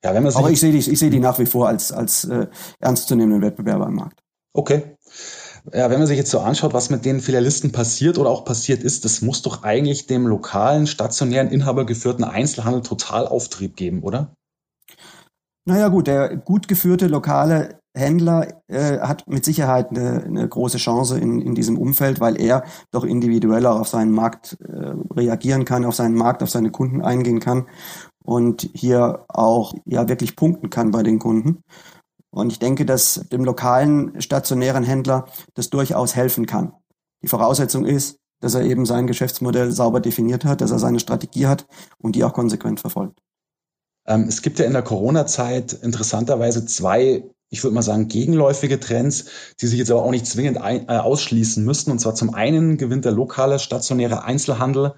Ja, 0.04 0.14
wenn 0.14 0.22
man 0.22 0.34
Aber 0.34 0.50
ich 0.50 0.60
sehe 0.60 0.72
die, 0.72 0.78
ich 0.78 0.98
sehe 0.98 1.10
die 1.10 1.20
nach 1.20 1.38
wie 1.38 1.46
vor 1.46 1.68
als, 1.68 1.92
als 1.92 2.24
äh, 2.24 2.46
ernstzunehmenden 2.78 3.42
Wettbewerber 3.42 3.86
am 3.86 3.94
Markt. 3.94 4.22
Okay. 4.52 4.96
Ja, 5.72 5.90
wenn 5.90 5.98
man 5.98 6.06
sich 6.06 6.16
jetzt 6.16 6.30
so 6.30 6.40
anschaut, 6.40 6.72
was 6.72 6.88
mit 6.88 7.04
den 7.04 7.20
Filialisten 7.20 7.72
passiert 7.72 8.16
oder 8.18 8.30
auch 8.30 8.44
passiert 8.44 8.82
ist, 8.82 9.04
das 9.04 9.22
muss 9.22 9.42
doch 9.42 9.62
eigentlich 9.64 10.06
dem 10.06 10.26
lokalen, 10.26 10.86
stationären, 10.86 11.50
inhabergeführten 11.50 12.24
Einzelhandel 12.24 12.82
total 12.82 13.26
Auftrieb 13.26 13.76
geben, 13.76 14.02
oder? 14.02 14.34
Naja 15.68 15.88
gut, 15.88 16.06
der 16.06 16.34
gut 16.34 16.66
geführte 16.66 17.08
lokale 17.08 17.82
Händler 17.94 18.62
äh, 18.68 19.00
hat 19.00 19.28
mit 19.28 19.44
Sicherheit 19.44 19.90
eine, 19.90 20.24
eine 20.24 20.48
große 20.48 20.78
Chance 20.78 21.18
in, 21.18 21.42
in 21.42 21.54
diesem 21.54 21.76
Umfeld, 21.76 22.20
weil 22.20 22.40
er 22.40 22.64
doch 22.90 23.04
individueller 23.04 23.78
auf 23.78 23.86
seinen 23.86 24.12
Markt 24.12 24.56
äh, 24.62 24.94
reagieren 25.14 25.66
kann, 25.66 25.84
auf 25.84 25.94
seinen 25.94 26.14
Markt, 26.14 26.42
auf 26.42 26.48
seine 26.48 26.70
Kunden 26.70 27.02
eingehen 27.02 27.38
kann 27.38 27.66
und 28.24 28.70
hier 28.72 29.26
auch 29.28 29.74
ja 29.84 30.08
wirklich 30.08 30.36
punkten 30.36 30.70
kann 30.70 30.90
bei 30.90 31.02
den 31.02 31.18
Kunden. 31.18 31.62
Und 32.30 32.50
ich 32.50 32.58
denke, 32.58 32.86
dass 32.86 33.28
dem 33.30 33.44
lokalen 33.44 34.18
stationären 34.22 34.84
Händler 34.84 35.26
das 35.52 35.68
durchaus 35.68 36.16
helfen 36.16 36.46
kann. 36.46 36.72
Die 37.22 37.28
Voraussetzung 37.28 37.84
ist, 37.84 38.16
dass 38.40 38.54
er 38.54 38.62
eben 38.62 38.86
sein 38.86 39.06
Geschäftsmodell 39.06 39.70
sauber 39.70 40.00
definiert 40.00 40.46
hat, 40.46 40.62
dass 40.62 40.70
er 40.70 40.78
seine 40.78 41.00
Strategie 41.00 41.46
hat 41.46 41.66
und 41.98 42.16
die 42.16 42.24
auch 42.24 42.32
konsequent 42.32 42.80
verfolgt. 42.80 43.20
Ähm, 44.08 44.24
es 44.28 44.42
gibt 44.42 44.58
ja 44.58 44.64
in 44.64 44.72
der 44.72 44.82
Corona-Zeit 44.82 45.72
interessanterweise 45.72 46.66
zwei, 46.66 47.22
ich 47.50 47.62
würde 47.62 47.74
mal 47.74 47.82
sagen, 47.82 48.08
gegenläufige 48.08 48.80
Trends, 48.80 49.26
die 49.60 49.68
sich 49.68 49.78
jetzt 49.78 49.92
aber 49.92 50.02
auch 50.02 50.10
nicht 50.10 50.26
zwingend 50.26 50.58
ein, 50.60 50.88
äh, 50.88 50.96
ausschließen 50.96 51.64
müssen. 51.64 51.92
Und 51.92 52.00
zwar 52.00 52.16
zum 52.16 52.34
einen 52.34 52.76
gewinnt 52.76 53.04
der 53.04 53.12
lokale 53.12 53.60
stationäre 53.60 54.24
Einzelhandel 54.24 54.94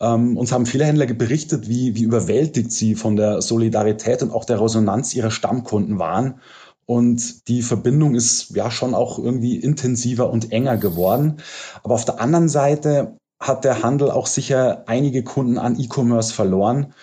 ähm, 0.00 0.36
uns 0.36 0.50
haben 0.50 0.66
viele 0.66 0.86
Händler 0.86 1.06
berichtet, 1.06 1.68
wie, 1.68 1.94
wie 1.94 2.02
überwältigt 2.02 2.72
sie 2.72 2.94
von 2.94 3.16
der 3.16 3.42
Solidarität 3.42 4.22
und 4.22 4.32
auch 4.32 4.46
der 4.46 4.60
Resonanz 4.60 5.14
ihrer 5.14 5.30
Stammkunden 5.30 5.98
waren. 5.98 6.40
Und 6.86 7.46
die 7.48 7.62
Verbindung 7.62 8.14
ist 8.14 8.50
ja 8.56 8.70
schon 8.70 8.94
auch 8.94 9.18
irgendwie 9.18 9.56
intensiver 9.56 10.30
und 10.30 10.52
enger 10.52 10.76
geworden. 10.76 11.36
Aber 11.82 11.94
auf 11.94 12.04
der 12.04 12.20
anderen 12.20 12.48
Seite 12.48 13.16
hat 13.38 13.64
der 13.64 13.82
Handel 13.82 14.10
auch 14.10 14.26
sicher 14.26 14.84
einige 14.86 15.22
Kunden 15.22 15.58
an 15.58 15.78
E-Commerce 15.78 16.34
verloren, 16.34 16.94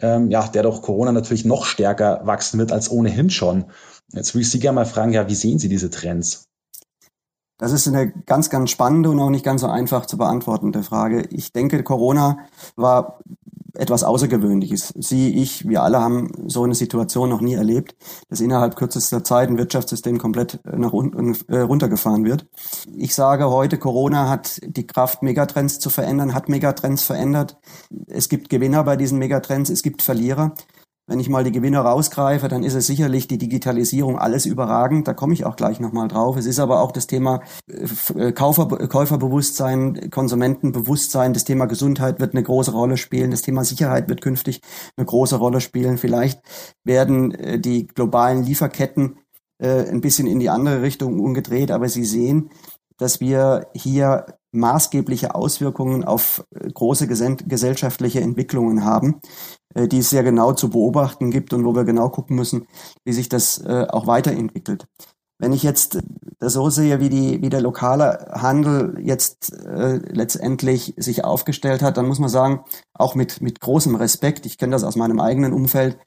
ähm, 0.00 0.30
ja, 0.30 0.46
der 0.48 0.62
durch 0.62 0.82
Corona 0.82 1.12
natürlich 1.12 1.44
noch 1.44 1.64
stärker 1.64 2.20
wachsen 2.24 2.58
wird 2.58 2.72
als 2.72 2.90
ohnehin 2.90 3.30
schon. 3.30 3.66
Jetzt 4.12 4.34
würde 4.34 4.42
ich 4.42 4.50
Sie 4.50 4.58
gerne 4.58 4.76
mal 4.76 4.86
fragen, 4.86 5.12
ja, 5.12 5.28
wie 5.28 5.34
sehen 5.34 5.58
Sie 5.58 5.68
diese 5.68 5.90
Trends? 5.90 6.44
Das 7.58 7.72
ist 7.72 7.86
eine 7.86 8.12
ganz, 8.26 8.50
ganz 8.50 8.70
spannende 8.70 9.10
und 9.10 9.20
auch 9.20 9.30
nicht 9.30 9.44
ganz 9.44 9.60
so 9.60 9.68
einfach 9.68 10.06
zu 10.06 10.18
beantwortende 10.18 10.82
Frage. 10.82 11.22
Ich 11.30 11.52
denke, 11.52 11.82
Corona 11.84 12.38
war 12.74 13.20
etwas 13.74 14.04
Außergewöhnliches. 14.04 14.92
Sie, 14.96 15.34
ich, 15.34 15.68
wir 15.68 15.82
alle 15.82 16.00
haben 16.00 16.30
so 16.46 16.62
eine 16.62 16.74
Situation 16.74 17.28
noch 17.28 17.40
nie 17.40 17.54
erlebt, 17.54 17.96
dass 18.28 18.40
innerhalb 18.40 18.76
kürzester 18.76 19.24
Zeit 19.24 19.48
ein 19.48 19.58
Wirtschaftssystem 19.58 20.18
komplett 20.18 20.60
nach 20.64 20.92
unten 20.92 21.36
äh, 21.48 21.60
runtergefahren 21.60 22.24
wird. 22.24 22.46
Ich 22.96 23.14
sage 23.14 23.50
heute, 23.50 23.78
Corona 23.78 24.28
hat 24.28 24.60
die 24.64 24.86
Kraft, 24.86 25.22
Megatrends 25.22 25.78
zu 25.78 25.90
verändern, 25.90 26.34
hat 26.34 26.48
Megatrends 26.48 27.02
verändert. 27.02 27.58
Es 28.06 28.28
gibt 28.28 28.48
Gewinner 28.48 28.84
bei 28.84 28.96
diesen 28.96 29.18
Megatrends, 29.18 29.70
es 29.70 29.82
gibt 29.82 30.02
Verlierer. 30.02 30.54
Wenn 31.06 31.20
ich 31.20 31.28
mal 31.28 31.44
die 31.44 31.52
Gewinner 31.52 31.82
rausgreife, 31.82 32.48
dann 32.48 32.62
ist 32.62 32.72
es 32.72 32.86
sicherlich 32.86 33.28
die 33.28 33.36
Digitalisierung 33.36 34.18
alles 34.18 34.46
überragend. 34.46 35.06
Da 35.06 35.12
komme 35.12 35.34
ich 35.34 35.44
auch 35.44 35.56
gleich 35.56 35.78
nochmal 35.78 36.08
drauf. 36.08 36.38
Es 36.38 36.46
ist 36.46 36.58
aber 36.58 36.80
auch 36.80 36.92
das 36.92 37.06
Thema 37.06 37.42
äh, 37.68 38.32
Kaufer, 38.32 38.68
Käuferbewusstsein, 38.88 40.08
Konsumentenbewusstsein. 40.10 41.34
Das 41.34 41.44
Thema 41.44 41.66
Gesundheit 41.66 42.20
wird 42.20 42.32
eine 42.32 42.42
große 42.42 42.72
Rolle 42.72 42.96
spielen. 42.96 43.32
Das 43.32 43.42
Thema 43.42 43.64
Sicherheit 43.64 44.08
wird 44.08 44.22
künftig 44.22 44.60
eine 44.96 45.04
große 45.04 45.36
Rolle 45.36 45.60
spielen. 45.60 45.98
Vielleicht 45.98 46.40
werden 46.84 47.32
äh, 47.32 47.60
die 47.60 47.86
globalen 47.86 48.42
Lieferketten 48.42 49.18
äh, 49.58 49.86
ein 49.86 50.00
bisschen 50.00 50.26
in 50.26 50.40
die 50.40 50.48
andere 50.48 50.80
Richtung 50.80 51.20
umgedreht. 51.20 51.70
Aber 51.70 51.90
Sie 51.90 52.06
sehen, 52.06 52.48
dass 52.96 53.20
wir 53.20 53.66
hier 53.74 54.24
maßgebliche 54.54 55.34
Auswirkungen 55.34 56.04
auf 56.04 56.44
äh, 56.54 56.70
große 56.70 57.06
gesellschaftliche 57.06 58.20
Entwicklungen 58.20 58.84
haben, 58.84 59.20
äh, 59.74 59.88
die 59.88 59.98
es 59.98 60.10
sehr 60.10 60.22
genau 60.22 60.52
zu 60.52 60.70
beobachten 60.70 61.30
gibt 61.30 61.52
und 61.52 61.64
wo 61.64 61.74
wir 61.74 61.84
genau 61.84 62.08
gucken 62.08 62.36
müssen, 62.36 62.66
wie 63.04 63.12
sich 63.12 63.28
das 63.28 63.58
äh, 63.58 63.86
auch 63.88 64.06
weiterentwickelt. 64.06 64.86
Wenn 65.38 65.52
ich 65.52 65.64
jetzt 65.64 65.98
das 66.38 66.52
so 66.52 66.70
sehe, 66.70 67.00
wie, 67.00 67.08
die, 67.08 67.42
wie 67.42 67.50
der 67.50 67.60
lokale 67.60 68.30
Handel 68.30 68.96
jetzt 69.02 69.52
letztendlich 69.64 70.94
sich 70.96 71.24
aufgestellt 71.24 71.82
hat, 71.82 71.96
dann 71.96 72.06
muss 72.06 72.20
man 72.20 72.28
sagen, 72.28 72.60
auch 72.94 73.16
mit, 73.16 73.40
mit 73.40 73.60
großem 73.60 73.96
Respekt, 73.96 74.46
ich 74.46 74.58
kenne 74.58 74.72
das 74.72 74.84
aus 74.84 74.94
meinem 74.94 75.18
eigenen 75.18 75.52
Umfeld, 75.52 75.98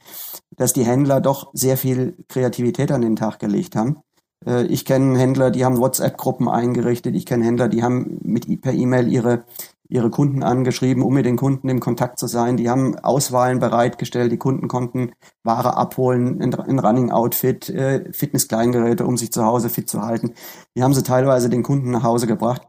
dass 0.55 0.71
die 0.71 0.85
Händler 0.85 1.19
doch 1.19 1.51
sehr 1.53 1.75
viel 1.75 2.15
Kreativität 2.29 2.89
an 2.89 3.01
den 3.01 3.17
Tag 3.17 3.39
gelegt 3.39 3.75
haben. 3.75 3.97
Äh, 4.47 4.63
ich 4.65 4.85
kenne 4.85 5.19
Händler, 5.19 5.51
die 5.51 5.65
haben 5.65 5.77
WhatsApp-Gruppen 5.77 6.47
eingerichtet. 6.47 7.15
Ich 7.15 7.25
kenne 7.25 7.45
Händler, 7.45 7.67
die 7.67 7.83
haben 7.83 8.19
mit 8.23 8.61
per 8.61 8.73
E-Mail 8.73 9.07
ihre 9.07 9.43
ihre 9.89 10.09
Kunden 10.09 10.43
angeschrieben, 10.43 11.03
um 11.03 11.13
mit 11.13 11.25
den 11.25 11.37
Kunden 11.37 11.69
im 11.69 11.79
Kontakt 11.79 12.19
zu 12.19 12.27
sein. 12.27 12.57
Die 12.57 12.69
haben 12.69 12.97
Auswahlen 12.99 13.59
bereitgestellt. 13.59 14.31
Die 14.31 14.37
Kunden 14.37 14.67
konnten 14.67 15.13
Ware 15.43 15.77
abholen, 15.77 16.41
ein, 16.41 16.79
Running-Outfit, 16.79 17.69
äh, 17.69 18.11
Fitness-Kleingeräte, 18.11 19.05
um 19.05 19.17
sich 19.17 19.31
zu 19.31 19.45
Hause 19.45 19.69
fit 19.69 19.89
zu 19.89 20.01
halten. 20.01 20.33
Die 20.75 20.83
haben 20.83 20.93
sie 20.93 21.03
teilweise 21.03 21.49
den 21.49 21.63
Kunden 21.63 21.91
nach 21.91 22.03
Hause 22.03 22.27
gebracht. 22.27 22.63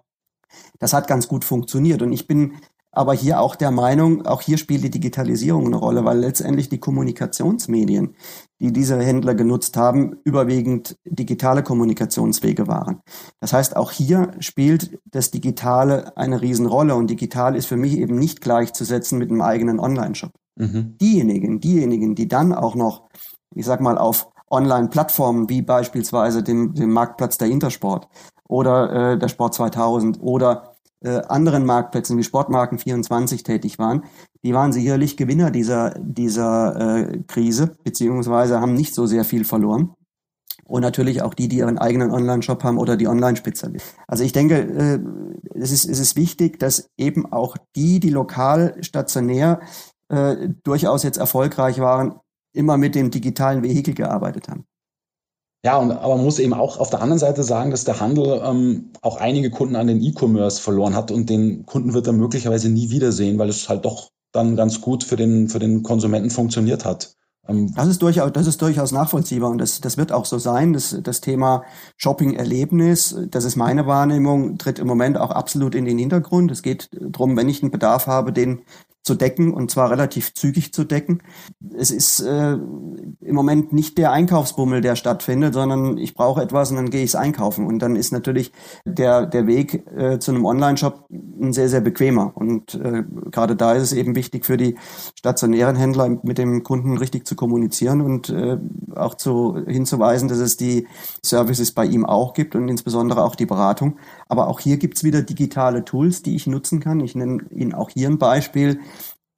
Das 0.79 0.93
hat 0.93 1.09
ganz 1.09 1.29
gut 1.29 1.45
funktioniert. 1.45 2.03
Und 2.03 2.13
ich 2.13 2.27
bin 2.27 2.55
aber 2.99 3.15
hier 3.15 3.41
auch 3.41 3.55
der 3.55 3.71
Meinung, 3.71 4.27
auch 4.27 4.41
hier 4.41 4.59
spielt 4.59 4.83
die 4.83 4.91
Digitalisierung 4.91 5.67
eine 5.67 5.77
Rolle, 5.77 6.05
weil 6.05 6.19
letztendlich 6.19 6.69
die 6.69 6.81
Kommunikationsmedien, 6.81 8.17
die 8.61 8.73
diese 8.73 8.99
Händler 8.99 9.37
genutzt 9.37 9.77
haben, 9.77 10.17
überwiegend 10.25 10.97
digitale 11.05 11.63
Kommunikationswege 11.63 12.67
waren. 12.67 13.01
Das 13.39 13.53
heißt, 13.53 13.77
auch 13.77 13.93
hier 13.93 14.33
spielt 14.41 14.99
das 15.05 15.31
Digitale 15.31 16.17
eine 16.17 16.43
Riesenrolle 16.43 16.97
und 16.97 17.09
digital 17.09 17.55
ist 17.55 17.67
für 17.67 17.77
mich 17.77 17.97
eben 17.97 18.19
nicht 18.19 18.41
gleichzusetzen 18.41 19.17
mit 19.17 19.31
einem 19.31 19.43
eigenen 19.43 19.79
Online-Shop. 19.79 20.33
Mhm. 20.57 20.97
Diejenigen, 21.01 21.61
diejenigen, 21.61 22.17
die 22.17 22.27
dann 22.27 22.53
auch 22.53 22.75
noch, 22.75 23.11
ich 23.55 23.65
sag 23.65 23.81
mal, 23.81 23.97
auf 23.97 24.29
Online-Plattformen 24.51 25.49
wie 25.49 25.63
beispielsweise 25.63 26.43
dem, 26.43 26.75
dem 26.75 26.91
Marktplatz 26.91 27.39
der 27.39 27.47
Intersport 27.47 28.09
oder 28.49 29.13
äh, 29.13 29.19
der 29.21 29.29
Sport 29.29 29.55
2000 29.55 30.21
oder 30.21 30.75
äh, 31.01 31.21
anderen 31.29 31.65
Marktplätzen 31.65 32.19
wie 32.19 32.23
Sportmarken24 32.23 33.45
tätig 33.45 33.79
waren, 33.79 34.05
die 34.43 34.55
waren 34.55 34.73
sicherlich 34.73 35.17
Gewinner 35.17 35.51
dieser, 35.51 35.95
dieser 35.99 37.11
äh, 37.11 37.19
Krise, 37.27 37.77
beziehungsweise 37.85 38.61
haben 38.61 38.75
nicht 38.75 38.95
so 38.95 39.07
sehr 39.07 39.25
viel 39.25 39.45
verloren. 39.45 39.95
Und 40.65 40.83
natürlich 40.83 41.23
auch 41.23 41.35
die, 41.35 41.49
die 41.49 41.59
ihren 41.59 41.79
eigenen 41.79 42.11
Online-Shop 42.11 42.63
haben 42.63 42.79
oder 42.79 42.97
die 42.97 43.09
Online-Spezialisten. 43.09 43.99
Also 44.07 44.23
ich 44.23 44.33
denke, 44.33 44.57
äh, 44.57 45.01
es, 45.59 45.73
ist, 45.73 45.87
es 45.87 45.99
ist 45.99 46.17
wichtig, 46.17 46.59
dass 46.59 46.91
eben 46.99 47.33
auch 47.33 47.57
die, 47.75 48.01
die 48.01 48.11
lokal 48.11 48.77
stationär 48.83 49.61
äh, 50.09 50.49
durchaus 50.65 51.05
jetzt 51.05 51.17
erfolgreich 51.17 51.81
waren, 51.81 52.21
immer 52.55 52.77
mit 52.77 52.95
dem 52.95 53.11
digitalen 53.11 53.63
Vehikel 53.63 53.95
gearbeitet 53.95 54.49
haben. 54.49 54.65
Ja, 55.65 55.77
und, 55.77 55.91
aber 55.91 56.17
man 56.17 56.25
muss 56.25 56.39
eben 56.39 56.55
auch 56.55 56.79
auf 56.79 56.91
der 56.91 57.03
anderen 57.03 57.19
Seite 57.19 57.43
sagen, 57.43 57.71
dass 57.73 57.85
der 57.85 57.99
Handel 57.99 58.41
ähm, 58.45 58.93
auch 59.03 59.17
einige 59.17 59.51
Kunden 59.51 59.75
an 59.75 59.89
den 59.89 60.01
E-Commerce 60.01 60.61
verloren 60.61 60.95
hat 60.95 61.11
und 61.11 61.29
den 61.29 61.67
Kunden 61.67 61.95
wird 61.95 62.07
er 62.07 62.13
möglicherweise 62.13 62.69
nie 62.69 62.91
wiedersehen, 62.91 63.39
weil 63.39 63.49
es 63.49 63.69
halt 63.69 63.85
doch 63.85 64.11
dann 64.33 64.55
ganz 64.55 64.81
gut 64.81 65.03
für 65.03 65.17
den, 65.17 65.49
für 65.49 65.59
den 65.59 65.83
Konsumenten 65.83 66.31
funktioniert 66.31 66.85
hat. 66.85 67.15
Ähm, 67.49 67.73
das 67.75 67.89
ist 67.89 68.03
durchaus, 68.03 68.33
das 68.33 68.47
ist 68.47 68.63
durchaus 68.63 68.93
nachvollziehbar 68.93 69.51
und 69.51 69.59
das, 69.59 69.81
das 69.81 69.97
wird 69.97 70.13
auch 70.13 70.27
so 70.27 70.39
sein. 70.39 70.75
Das, 70.75 70.97
das 71.03 71.21
Thema 71.21 71.65
Shopping-Erlebnis, 71.97 73.17
das 73.31 73.45
ist 73.45 73.57
meine 73.57 73.87
Wahrnehmung, 73.87 74.59
tritt 74.59 74.79
im 74.79 74.87
Moment 74.87 75.19
auch 75.19 75.31
absolut 75.31 75.75
in 75.75 75.87
den 75.87 75.99
Hintergrund. 75.99 76.53
Es 76.53 76.63
geht 76.63 76.89
darum, 76.93 77.37
wenn 77.37 77.49
ich 77.49 77.63
einen 77.63 77.73
Bedarf 77.73 78.07
habe, 78.07 78.33
den 78.33 78.63
zu 79.09 79.15
decken 79.15 79.55
und 79.55 79.71
zwar 79.71 79.91
relativ 79.91 80.35
zügig 80.35 80.75
zu 80.75 80.85
decken. 80.85 81.23
Es 81.75 81.91
ist 81.91 82.21
äh, 82.21 82.53
im 82.53 83.35
Moment 83.35 83.73
nicht 83.73 83.97
der 83.97 84.13
Einkaufsbummel, 84.13 84.83
der 84.83 84.97
stattfindet, 84.97 85.55
sondern 85.55 85.97
ich 85.97 86.13
brauche 86.13 86.43
etwas 86.43 86.71
und 86.71 86.77
dann 86.77 86.91
gehe 86.91 87.03
ich 87.03 87.11
es 87.11 87.15
einkaufen. 87.15 87.67
Und 87.67 87.79
dann 87.79 87.97
ist 87.97 88.13
natürlich 88.13 88.53
der, 88.85 89.25
der 89.25 89.47
Weg 89.47 89.87
äh, 89.97 90.19
zu 90.19 90.31
einem 90.31 90.45
Online-Shop 90.45 91.07
ein 91.11 91.55
sehr, 91.55 91.71
sehr 91.71 91.81
bequemer. 91.81 92.33
Und 92.35 92.75
äh, 92.75 93.03
gerade 93.31 93.57
da 93.57 93.73
ist 93.73 93.85
es 93.85 93.93
eben 93.95 94.15
wichtig 94.15 94.45
für 94.45 94.59
die 94.59 94.77
stationären 95.19 95.77
Händler 95.77 96.21
mit 96.23 96.37
dem 96.37 96.63
Kunden 96.63 96.99
richtig 96.99 97.27
zu 97.27 97.35
kommunizieren 97.35 98.03
und 98.03 98.29
äh, 98.29 98.59
auch 98.95 99.15
zu, 99.15 99.57
hinzuweisen, 99.67 100.29
dass 100.29 100.39
es 100.39 100.59
die 100.59 100.87
Services 101.25 101.73
bei 101.73 101.87
ihm 101.87 102.05
auch 102.05 102.35
gibt 102.35 102.55
und 102.55 102.69
insbesondere 102.69 103.25
auch 103.25 103.37
die 103.37 103.47
Beratung. 103.47 103.97
Aber 104.29 104.49
auch 104.49 104.61
hier 104.61 104.77
gibt's 104.77 105.05
wieder 105.05 105.23
digitale 105.23 105.85
Tools, 105.85 106.23
die 106.23 106.37
ich 106.37 106.47
nutzen 106.47 106.81
kann. 106.81 107.01
Ich 107.01 107.15
nenne 107.15 107.45
Ihnen 107.51 107.75
auch 107.75 107.91
hier 107.91 108.09
ein 108.09 108.19
Beispiel 108.19 108.81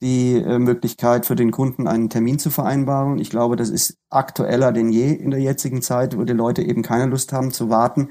die 0.02 0.36
äh, 0.36 0.58
Möglichkeit 0.58 1.26
für 1.26 1.36
den 1.36 1.50
Kunden 1.50 1.86
einen 1.86 2.08
Termin 2.08 2.38
zu 2.38 2.50
vereinbaren. 2.50 3.18
Ich 3.18 3.30
glaube, 3.30 3.56
das 3.56 3.68
ist 3.68 3.98
aktueller 4.08 4.72
denn 4.72 4.90
je 4.90 5.12
in 5.12 5.30
der 5.30 5.40
jetzigen 5.40 5.82
Zeit, 5.82 6.16
wo 6.16 6.24
die 6.24 6.32
Leute 6.32 6.62
eben 6.62 6.82
keine 6.82 7.06
Lust 7.06 7.32
haben 7.32 7.50
zu 7.50 7.68
warten, 7.68 8.08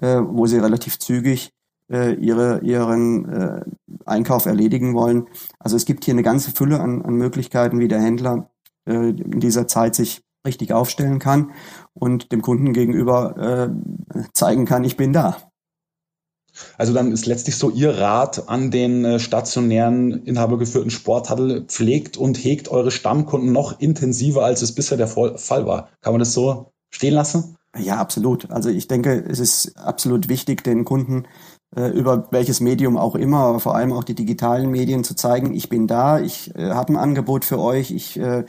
äh, 0.00 0.20
wo 0.22 0.46
sie 0.46 0.58
relativ 0.58 0.98
zügig 0.98 1.50
äh, 1.90 2.14
ihre, 2.14 2.60
ihren 2.62 3.28
äh, 3.28 3.60
Einkauf 4.06 4.46
erledigen 4.46 4.94
wollen. 4.94 5.28
Also 5.58 5.76
es 5.76 5.84
gibt 5.84 6.04
hier 6.04 6.14
eine 6.14 6.22
ganze 6.22 6.52
Fülle 6.52 6.80
an, 6.80 7.02
an 7.02 7.14
Möglichkeiten, 7.14 7.80
wie 7.80 7.88
der 7.88 8.00
Händler 8.00 8.50
äh, 8.86 9.10
in 9.10 9.40
dieser 9.40 9.68
Zeit 9.68 9.94
sich 9.94 10.22
richtig 10.46 10.72
aufstellen 10.72 11.18
kann 11.18 11.52
und 11.92 12.32
dem 12.32 12.40
Kunden 12.40 12.72
gegenüber 12.72 13.68
zeigen 14.32 14.64
kann, 14.64 14.84
ich 14.84 14.96
bin 14.96 15.12
da. 15.12 15.45
Also 16.78 16.92
dann 16.92 17.12
ist 17.12 17.26
letztlich 17.26 17.56
so 17.56 17.70
Ihr 17.70 17.98
Rat 17.98 18.48
an 18.48 18.70
den 18.70 19.04
äh, 19.04 19.18
stationären, 19.18 20.24
inhabergeführten 20.24 20.90
Sporthandel, 20.90 21.62
pflegt 21.62 22.16
und 22.16 22.36
hegt 22.36 22.68
eure 22.68 22.90
Stammkunden 22.90 23.52
noch 23.52 23.80
intensiver, 23.80 24.44
als 24.44 24.62
es 24.62 24.72
bisher 24.72 24.98
der 24.98 25.08
Fall 25.08 25.66
war. 25.66 25.88
Kann 26.00 26.12
man 26.12 26.20
das 26.20 26.32
so 26.32 26.72
stehen 26.90 27.14
lassen? 27.14 27.56
Ja, 27.78 27.96
absolut. 27.96 28.50
Also 28.50 28.70
ich 28.70 28.88
denke, 28.88 29.24
es 29.28 29.38
ist 29.38 29.76
absolut 29.76 30.28
wichtig, 30.28 30.64
den 30.64 30.84
Kunden 30.84 31.26
äh, 31.74 31.88
über 31.88 32.28
welches 32.30 32.60
Medium 32.60 32.96
auch 32.96 33.14
immer, 33.14 33.38
aber 33.38 33.60
vor 33.60 33.74
allem 33.74 33.92
auch 33.92 34.04
die 34.04 34.14
digitalen 34.14 34.70
Medien 34.70 35.04
zu 35.04 35.14
zeigen, 35.14 35.54
ich 35.54 35.68
bin 35.68 35.86
da, 35.86 36.18
ich 36.18 36.54
äh, 36.54 36.70
habe 36.70 36.92
ein 36.92 36.96
Angebot 36.96 37.44
für 37.44 37.58
euch, 37.58 37.90
ich 37.90 38.18
äh, 38.18 38.44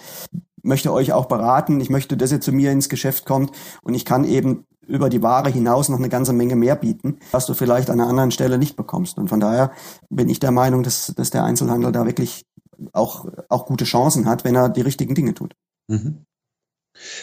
möchte 0.63 0.93
euch 0.93 1.13
auch 1.13 1.25
beraten, 1.25 1.79
ich 1.81 1.89
möchte, 1.89 2.15
dass 2.15 2.31
ihr 2.31 2.41
zu 2.41 2.51
mir 2.51 2.71
ins 2.71 2.89
Geschäft 2.89 3.25
kommt 3.25 3.51
und 3.81 3.93
ich 3.93 4.05
kann 4.05 4.23
eben 4.23 4.65
über 4.87 5.09
die 5.09 5.21
Ware 5.21 5.49
hinaus 5.49 5.89
noch 5.89 5.99
eine 5.99 6.09
ganze 6.09 6.33
Menge 6.33 6.55
mehr 6.55 6.75
bieten, 6.75 7.19
was 7.31 7.45
du 7.45 7.53
vielleicht 7.53 7.89
an 7.89 7.99
einer 7.99 8.09
anderen 8.09 8.31
Stelle 8.31 8.57
nicht 8.57 8.75
bekommst. 8.75 9.17
Und 9.17 9.27
von 9.27 9.39
daher 9.39 9.71
bin 10.09 10.29
ich 10.29 10.39
der 10.39 10.51
Meinung, 10.51 10.83
dass, 10.83 11.13
dass 11.15 11.29
der 11.29 11.43
Einzelhandel 11.43 11.91
da 11.91 12.05
wirklich 12.05 12.45
auch, 12.93 13.25
auch 13.49 13.65
gute 13.65 13.85
Chancen 13.85 14.27
hat, 14.27 14.43
wenn 14.43 14.55
er 14.55 14.69
die 14.69 14.81
richtigen 14.81 15.15
Dinge 15.15 15.33
tut. 15.33 15.53
Mhm. 15.87 16.25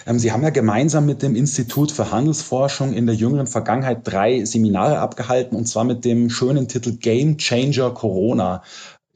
Ähm, 0.06 0.18
Sie 0.18 0.32
haben 0.32 0.42
ja 0.42 0.50
gemeinsam 0.50 1.06
mit 1.06 1.22
dem 1.22 1.34
Institut 1.34 1.90
für 1.90 2.10
Handelsforschung 2.10 2.92
in 2.92 3.06
der 3.06 3.14
jüngeren 3.14 3.46
Vergangenheit 3.46 4.00
drei 4.04 4.44
Seminare 4.44 4.98
abgehalten, 4.98 5.56
und 5.56 5.66
zwar 5.66 5.84
mit 5.84 6.04
dem 6.04 6.30
schönen 6.30 6.68
Titel 6.68 6.92
Game 6.96 7.38
Changer 7.38 7.90
Corona. 7.92 8.62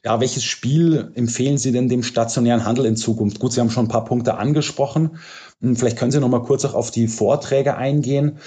Ja, 0.03 0.19
welches 0.21 0.43
Spiel 0.43 1.11
empfehlen 1.15 1.57
Sie 1.57 1.71
denn 1.71 1.89
dem 1.89 2.03
stationären 2.03 2.65
Handel 2.65 2.85
in 2.85 2.95
Zukunft? 2.95 3.39
Gut, 3.39 3.51
Sie 3.51 3.59
haben 3.59 3.69
schon 3.69 3.85
ein 3.85 3.89
paar 3.89 4.05
Punkte 4.05 4.37
angesprochen. 4.37 5.17
Hm, 5.61 5.75
vielleicht 5.75 5.97
können 5.97 6.11
Sie 6.11 6.19
noch 6.19 6.29
mal 6.29 6.43
kurz 6.43 6.65
auch 6.65 6.73
auf 6.73 6.91
die 6.91 7.07
Vorträge 7.07 7.75
eingehen. 7.75 8.39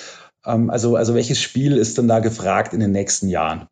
Ähm, 0.45 0.71
also, 0.71 0.97
also 0.97 1.15
welches 1.15 1.41
Spiel 1.41 1.77
ist 1.77 1.99
denn 1.99 2.09
da 2.09 2.21
gefragt 2.21 2.73
in 2.73 2.81
den 2.81 2.93
nächsten 2.93 3.29
Jahren? 3.29 3.69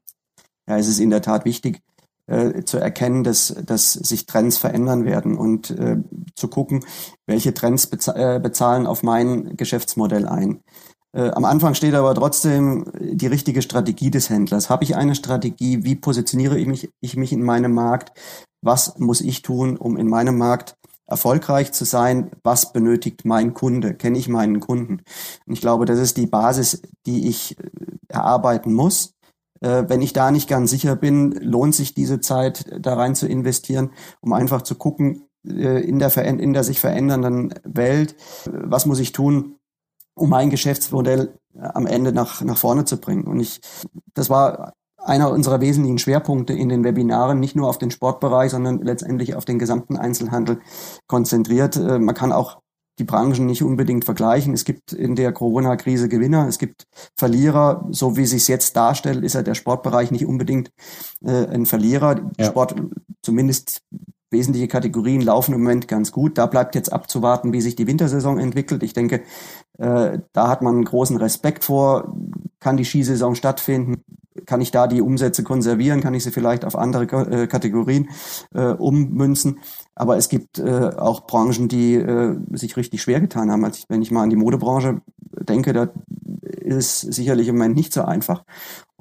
Ja, 0.69 0.79
es 0.79 0.89
ist 0.89 1.01
in 1.01 1.11
der 1.11 1.23
Tat 1.23 1.45
wichtig 1.45 1.81
äh, 2.27 2.63
zu 2.65 2.79
erkennen, 2.79 3.25
dass, 3.25 3.55
dass 3.65 3.93
sich 3.93 4.27
Trends 4.27 4.57
verändern 4.57 5.05
werden 5.05 5.37
und 5.37 5.71
äh, 5.71 5.97
zu 6.37 6.49
gucken, 6.49 6.85
welche 7.27 7.53
Trends 7.55 7.87
beza 7.89 8.37
äh, 8.37 8.41
bezahlen 8.41 8.87
auf 8.87 9.03
mein 9.03 9.57
Geschäftsmodell 9.57 10.29
ein. 10.29 10.61
Äh, 11.13 11.31
am 11.31 11.45
Anfang 11.45 11.75
steht 11.75 11.95
aber 11.95 12.15
trotzdem 12.15 12.85
die 13.01 13.27
richtige 13.27 13.63
Strategie 13.63 14.11
des 14.13 14.31
Händlers. 14.31 14.71
Habe 14.71 14.85
ich 14.85 14.95
eine 14.95 15.17
Strategie? 15.17 15.83
Wie 15.83 15.97
positioniere 15.97 16.59
ich 16.59 16.69
mich, 16.69 16.91
ich 17.01 17.17
mich 17.17 17.33
in 17.33 17.43
meinem 17.43 17.73
Markt? 17.73 18.13
Was 18.63 18.97
muss 18.99 19.21
ich 19.21 19.43
tun, 19.43 19.77
um 19.77 19.97
in 19.97 20.07
meinem 20.07 20.39
Markt 20.39 20.77
erfolgreich 21.11 21.73
zu 21.73 21.85
sein? 21.85 22.31
Was 22.43 22.73
benötigt 22.73 23.25
mein 23.25 23.55
Kunde? 23.55 23.95
Kenne 23.95 24.19
ich 24.19 24.29
meinen 24.29 24.61
Kunden? 24.61 25.03
Und 25.47 25.53
ich 25.53 25.61
glaube, 25.61 25.85
das 25.85 25.99
ist 25.99 26.17
die 26.17 26.27
Basis, 26.27 26.83
die 27.07 27.29
ich 27.29 27.59
äh, 27.59 27.65
erarbeiten 28.09 28.73
muss. 28.73 29.15
Äh, 29.61 29.85
wenn 29.89 30.03
ich 30.03 30.13
da 30.13 30.31
nicht 30.31 30.49
ganz 30.49 30.71
sicher 30.71 30.97
bin, 30.97 31.33
lohnt 31.33 31.75
sich 31.75 31.95
diese 31.95 32.21
Zeit 32.21 32.65
da 32.79 32.95
rein 32.95 33.15
zu 33.15 33.27
investieren, 33.27 33.91
um 34.21 34.33
einfach 34.33 34.63
zu 34.63 34.75
gucken, 34.75 35.27
in 35.43 35.99
der, 35.99 36.17
in 36.17 36.53
der 36.53 36.65
sich 36.65 36.81
verändernden 36.81 37.55
Welt, 37.65 38.15
was 38.45 38.85
muss 38.85 38.99
ich 38.99 39.13
tun, 39.13 39.57
um 40.15 40.29
mein 40.29 40.51
Geschäftsmodell 40.51 41.39
äh, 41.55 41.61
am 41.61 41.87
Ende 41.87 42.13
nach, 42.13 42.43
nach 42.43 42.59
vorne 42.59 42.85
zu 42.85 42.99
bringen. 42.99 43.25
Und 43.25 43.41
ich, 43.41 43.61
das 44.15 44.31
war 44.31 44.75
einer 45.05 45.31
unserer 45.31 45.61
wesentlichen 45.61 45.99
Schwerpunkte 45.99 46.53
in 46.53 46.69
den 46.69 46.85
Webinaren, 46.85 47.41
nicht 47.41 47.57
nur 47.57 47.69
auf 47.69 47.79
den 47.79 47.91
Sportbereich, 47.91 48.51
sondern 48.51 48.81
letztendlich 48.81 49.35
auf 49.35 49.45
den 49.45 49.59
gesamten 49.59 49.97
Einzelhandel 49.97 50.61
konzentriert. 51.07 51.77
Äh, 51.77 51.99
man 51.99 52.15
kann 52.15 52.33
auch 52.33 52.61
die 52.99 53.05
Branchen 53.05 53.47
nicht 53.47 53.63
unbedingt 53.63 54.05
vergleichen. 54.05 54.53
Es 54.53 54.65
gibt 54.65 54.93
in 54.93 55.17
der 55.17 55.33
Corona-Krise 55.33 56.09
Gewinner, 56.09 56.47
es 56.47 56.59
gibt 56.59 56.87
Verlierer. 57.17 57.87
So 57.91 58.17
wie 58.17 58.27
sich 58.27 58.47
jetzt 58.47 58.77
darstellt, 58.77 59.25
ist 59.25 59.35
ja 59.35 59.43
der 59.43 59.55
Sportbereich 59.55 60.11
nicht 60.11 60.27
unbedingt 60.27 60.71
äh, 61.25 61.47
ein 61.47 61.67
Verlierer. 61.67 62.21
Ja. 62.39 62.47
Sport, 62.47 62.75
zumindest 63.23 63.83
wesentliche 64.31 64.69
Kategorien 64.69 65.23
laufen 65.23 65.55
im 65.55 65.63
Moment 65.63 65.89
ganz 65.89 66.13
gut. 66.13 66.39
Da 66.39 66.47
bleibt 66.47 66.75
jetzt 66.75 66.93
abzuwarten, 66.93 67.53
wie 67.53 67.61
sich 67.61 67.75
die 67.75 67.87
Wintersaison 67.87 68.39
entwickelt. 68.39 68.83
Ich 68.83 68.93
denke, 68.93 69.23
äh, 69.79 70.19
da 70.33 70.49
hat 70.49 70.63
man 70.63 70.85
großen 70.85 71.17
Respekt 71.17 71.65
vor. 71.65 72.15
Kann 72.61 72.77
die 72.77 72.85
Skisaison 72.85 73.35
stattfinden? 73.35 74.05
Kann 74.47 74.61
ich 74.61 74.71
da 74.71 74.87
die 74.87 75.03
Umsätze 75.03 75.43
konservieren? 75.43 76.01
Kann 76.01 76.15
ich 76.15 76.25
sie 76.25 76.31
vielleicht 76.31 76.65
auf 76.65 76.77
andere 76.77 77.05
äh, 77.05 77.47
Kategorien 77.47 78.09
äh, 78.55 78.73
ummünzen? 78.73 79.61
Aber 79.95 80.17
es 80.17 80.29
gibt 80.29 80.59
äh, 80.59 80.91
auch 80.97 81.27
Branchen, 81.27 81.69
die 81.69 81.95
äh, 81.95 82.37
sich 82.53 82.77
richtig 82.77 83.03
schwer 83.03 83.21
getan 83.21 83.51
haben. 83.51 83.65
Also 83.65 83.85
wenn 83.89 84.03
ich 84.03 84.11
mal 84.11 84.23
an 84.23 84.31
die 84.31 84.37
Modebranche 84.37 85.01
denke, 85.49 85.73
da 85.73 85.89
ist 86.43 87.05
es 87.05 87.17
sicherlich 87.17 87.49
im 87.49 87.57
Moment 87.57 87.77
nicht 87.77 87.93
so 87.93 88.03
einfach. 88.03 88.45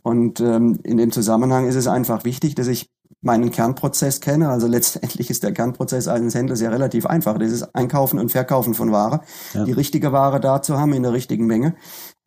Und 0.02 0.40
ähm, 0.40 0.80
in 0.84 0.98
dem 0.98 1.12
Zusammenhang 1.12 1.68
ist 1.68 1.76
es 1.76 1.88
einfach 1.88 2.24
wichtig, 2.24 2.56
dass 2.56 2.68
ich 2.68 2.90
meinen 3.22 3.52
Kernprozess 3.52 4.22
kenne. 4.22 4.50
Also 4.50 4.68
letztendlich 4.68 5.30
ist 5.30 5.44
der 5.44 5.52
Kernprozess 5.52 6.08
eines 6.08 6.36
Händlers 6.36 6.62
ja 6.62 6.70
relativ 6.70 7.06
einfach. 7.06 7.38
Das 7.38 7.52
ist 7.52 7.76
Einkaufen 7.76 8.18
und 8.18 8.32
Verkaufen 8.32 8.74
von 8.74 8.92
Ware, 8.92 9.22
ja. 9.54 9.66
die 9.66 9.74
richtige 9.74 10.12
Ware 10.12 10.40
da 10.40 10.62
zu 10.62 10.80
haben 10.80 10.94
in 10.94 11.04
der 11.04 11.14
richtigen 11.14 11.46
Menge. 11.46 11.76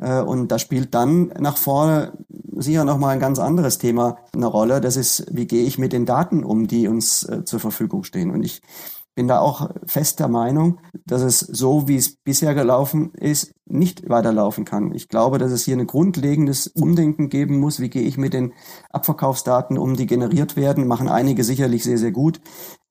Äh, 0.03 0.21
und 0.21 0.49
da 0.49 0.59
spielt 0.59 0.95
dann 0.95 1.33
nach 1.39 1.57
vorne 1.57 2.13
sicher 2.57 2.85
nochmal 2.85 3.15
ein 3.15 3.21
ganz 3.21 3.39
anderes 3.39 3.79
Thema 3.79 4.19
eine 4.35 4.47
Rolle. 4.47 4.81
Das 4.81 4.97
ist, 4.97 5.27
wie 5.31 5.47
gehe 5.47 5.65
ich 5.65 5.79
mit 5.79 5.93
den 5.93 6.07
Daten 6.07 6.45
um, 6.45 6.67
die 6.67 6.89
uns 6.89 7.23
äh, 7.23 7.45
zur 7.45 7.61
Verfügung 7.61 8.05
stehen. 8.05 8.31
Und 8.31 8.43
ich 8.43 8.61
bin 9.15 9.29
da 9.29 9.41
auch 9.41 9.71
fest 9.87 10.21
der 10.21 10.29
Meinung, 10.29 10.81
dass 11.07 11.23
es 11.23 11.41
so, 11.41 11.87
wie 11.87 11.97
es 11.97 12.17
bisher 12.17 12.55
gelaufen 12.55 13.13
ist, 13.15 13.53
nicht 13.67 14.09
weiterlaufen 14.09 14.65
kann. 14.65 14.95
Ich 14.95 15.09
glaube, 15.09 15.39
dass 15.39 15.53
es 15.53 15.65
hier 15.65 15.77
ein 15.77 15.87
grundlegendes 15.87 16.67
Umdenken 16.67 17.29
geben 17.29 17.61
muss. 17.61 17.79
Wie 17.79 17.91
gehe 17.91 18.03
ich 18.03 18.17
mit 18.17 18.33
den 18.33 18.55
Abverkaufsdaten 18.91 19.77
um, 19.77 19.97
die 19.97 20.07
generiert 20.07 20.57
werden? 20.57 20.87
Machen 20.87 21.09
einige 21.09 21.45
sicherlich 21.45 21.85
sehr, 21.85 21.99
sehr 21.99 22.13
gut. 22.13 22.41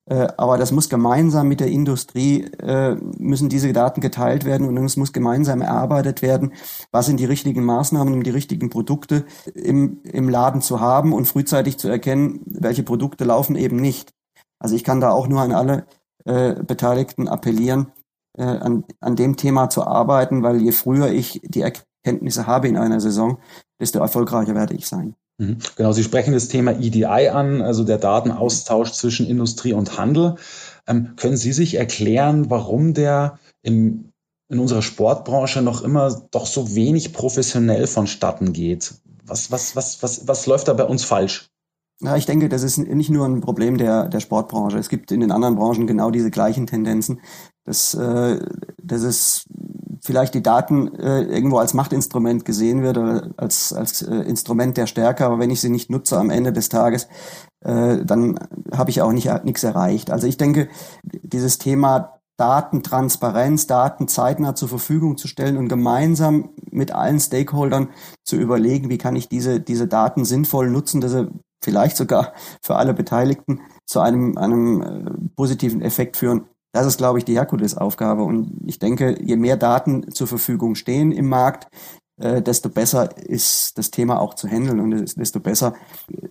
Äh, 0.05 0.27
aber 0.37 0.57
das 0.57 0.71
muss 0.71 0.89
gemeinsam 0.89 1.47
mit 1.47 1.59
der 1.59 1.67
Industrie, 1.67 2.43
äh, 2.59 2.95
müssen 3.17 3.49
diese 3.49 3.71
Daten 3.71 4.01
geteilt 4.01 4.45
werden 4.45 4.67
und 4.67 4.77
es 4.83 4.97
muss 4.97 5.13
gemeinsam 5.13 5.61
erarbeitet 5.61 6.21
werden, 6.21 6.53
was 6.91 7.05
sind 7.05 7.19
die 7.19 7.25
richtigen 7.25 7.63
Maßnahmen, 7.63 8.13
um 8.13 8.23
die 8.23 8.31
richtigen 8.31 8.69
Produkte 8.69 9.25
im, 9.53 10.01
im 10.03 10.27
Laden 10.29 10.61
zu 10.61 10.79
haben 10.79 11.13
und 11.13 11.25
frühzeitig 11.25 11.77
zu 11.77 11.87
erkennen, 11.87 12.41
welche 12.45 12.83
Produkte 12.83 13.25
laufen 13.25 13.55
eben 13.55 13.77
nicht. 13.77 14.13
Also 14.59 14.75
ich 14.75 14.83
kann 14.83 15.01
da 15.01 15.11
auch 15.11 15.27
nur 15.27 15.41
an 15.41 15.51
alle 15.51 15.85
äh, 16.25 16.55
Beteiligten 16.63 17.27
appellieren, 17.27 17.91
äh, 18.37 18.43
an, 18.43 18.85
an 18.99 19.15
dem 19.15 19.37
Thema 19.37 19.69
zu 19.69 19.85
arbeiten, 19.85 20.43
weil 20.43 20.61
je 20.61 20.71
früher 20.71 21.11
ich 21.11 21.41
die 21.43 21.61
Erkenntnisse 21.61 22.47
habe 22.47 22.67
in 22.67 22.77
einer 22.77 22.99
Saison, 22.99 23.37
desto 23.79 23.99
erfolgreicher 23.99 24.55
werde 24.55 24.73
ich 24.73 24.87
sein. 24.87 25.15
Mhm. 25.41 25.57
Genau, 25.75 25.91
Sie 25.91 26.03
sprechen 26.03 26.33
das 26.33 26.49
Thema 26.49 26.79
EDI 26.79 27.29
an, 27.29 27.63
also 27.63 27.83
der 27.83 27.97
Datenaustausch 27.97 28.91
zwischen 28.91 29.25
Industrie 29.25 29.73
und 29.73 29.97
Handel. 29.97 30.35
Ähm, 30.85 31.15
können 31.15 31.35
Sie 31.35 31.51
sich 31.51 31.73
erklären, 31.75 32.51
warum 32.51 32.93
der 32.93 33.39
im, 33.63 34.11
in 34.49 34.59
unserer 34.59 34.83
Sportbranche 34.83 35.63
noch 35.63 35.81
immer 35.81 36.27
doch 36.29 36.45
so 36.45 36.75
wenig 36.75 37.11
professionell 37.11 37.87
vonstatten 37.87 38.53
geht? 38.53 38.93
Was, 39.25 39.49
was, 39.49 39.75
was, 39.75 40.03
was, 40.03 40.27
was 40.27 40.45
läuft 40.45 40.67
da 40.67 40.73
bei 40.73 40.85
uns 40.85 41.03
falsch? 41.03 41.49
Ja, 42.01 42.15
ich 42.15 42.27
denke, 42.27 42.47
das 42.47 42.61
ist 42.61 42.77
nicht 42.77 43.09
nur 43.09 43.27
ein 43.27 43.41
Problem 43.41 43.79
der, 43.79 44.09
der 44.09 44.19
Sportbranche. 44.19 44.77
Es 44.77 44.89
gibt 44.89 45.11
in 45.11 45.21
den 45.21 45.31
anderen 45.31 45.55
Branchen 45.55 45.87
genau 45.87 46.11
diese 46.11 46.29
gleichen 46.29 46.67
Tendenzen, 46.67 47.19
dass, 47.63 47.95
äh, 47.95 48.39
dass 48.81 49.01
es 49.01 49.45
vielleicht 50.01 50.33
die 50.33 50.43
Daten 50.43 50.93
äh, 50.95 51.21
irgendwo 51.21 51.57
als 51.57 51.73
Machtinstrument 51.73 52.45
gesehen 52.45 52.81
wird 52.81 52.97
oder 52.97 53.29
als, 53.37 53.71
als 53.73 54.01
äh, 54.01 54.15
Instrument 54.15 54.77
der 54.77 54.87
Stärke, 54.87 55.25
aber 55.25 55.39
wenn 55.39 55.51
ich 55.51 55.61
sie 55.61 55.69
nicht 55.69 55.89
nutze 55.89 56.17
am 56.17 56.29
Ende 56.29 56.51
des 56.51 56.69
Tages, 56.69 57.07
äh, 57.63 58.03
dann 58.03 58.39
habe 58.73 58.89
ich 58.89 59.01
auch 59.01 59.11
nicht 59.11 59.43
nichts 59.43 59.63
erreicht. 59.63 60.11
Also 60.11 60.27
ich 60.27 60.37
denke, 60.37 60.69
dieses 61.03 61.57
Thema 61.57 62.21
Datentransparenz, 62.37 63.67
Daten 63.67 64.07
zeitnah 64.07 64.55
zur 64.55 64.67
Verfügung 64.67 65.17
zu 65.17 65.27
stellen 65.27 65.57
und 65.57 65.67
gemeinsam 65.67 66.49
mit 66.71 66.91
allen 66.91 67.19
Stakeholdern 67.19 67.89
zu 68.23 68.35
überlegen, 68.35 68.89
wie 68.89 68.97
kann 68.97 69.15
ich 69.15 69.29
diese, 69.29 69.59
diese 69.59 69.87
Daten 69.87 70.25
sinnvoll 70.25 70.71
nutzen, 70.71 71.01
dass 71.01 71.11
sie 71.11 71.29
vielleicht 71.63 71.97
sogar 71.97 72.33
für 72.63 72.77
alle 72.77 72.95
Beteiligten 72.95 73.61
zu 73.85 73.99
einem, 73.99 74.37
einem 74.37 74.81
äh, 74.81 75.27
positiven 75.35 75.81
Effekt 75.81 76.17
führen. 76.17 76.45
Das 76.71 76.85
ist, 76.85 76.97
glaube 76.97 77.19
ich, 77.19 77.25
die 77.25 77.35
Herkulesaufgabe. 77.35 78.23
Und 78.23 78.61
ich 78.65 78.79
denke, 78.79 79.21
je 79.21 79.35
mehr 79.35 79.57
Daten 79.57 80.11
zur 80.11 80.27
Verfügung 80.27 80.75
stehen 80.75 81.11
im 81.11 81.27
Markt, 81.27 81.67
äh, 82.17 82.41
desto 82.41 82.69
besser 82.69 83.17
ist 83.17 83.77
das 83.77 83.91
Thema 83.91 84.19
auch 84.19 84.35
zu 84.35 84.47
handeln 84.47 84.79
und 84.79 85.17
desto 85.17 85.39
besser 85.39 85.73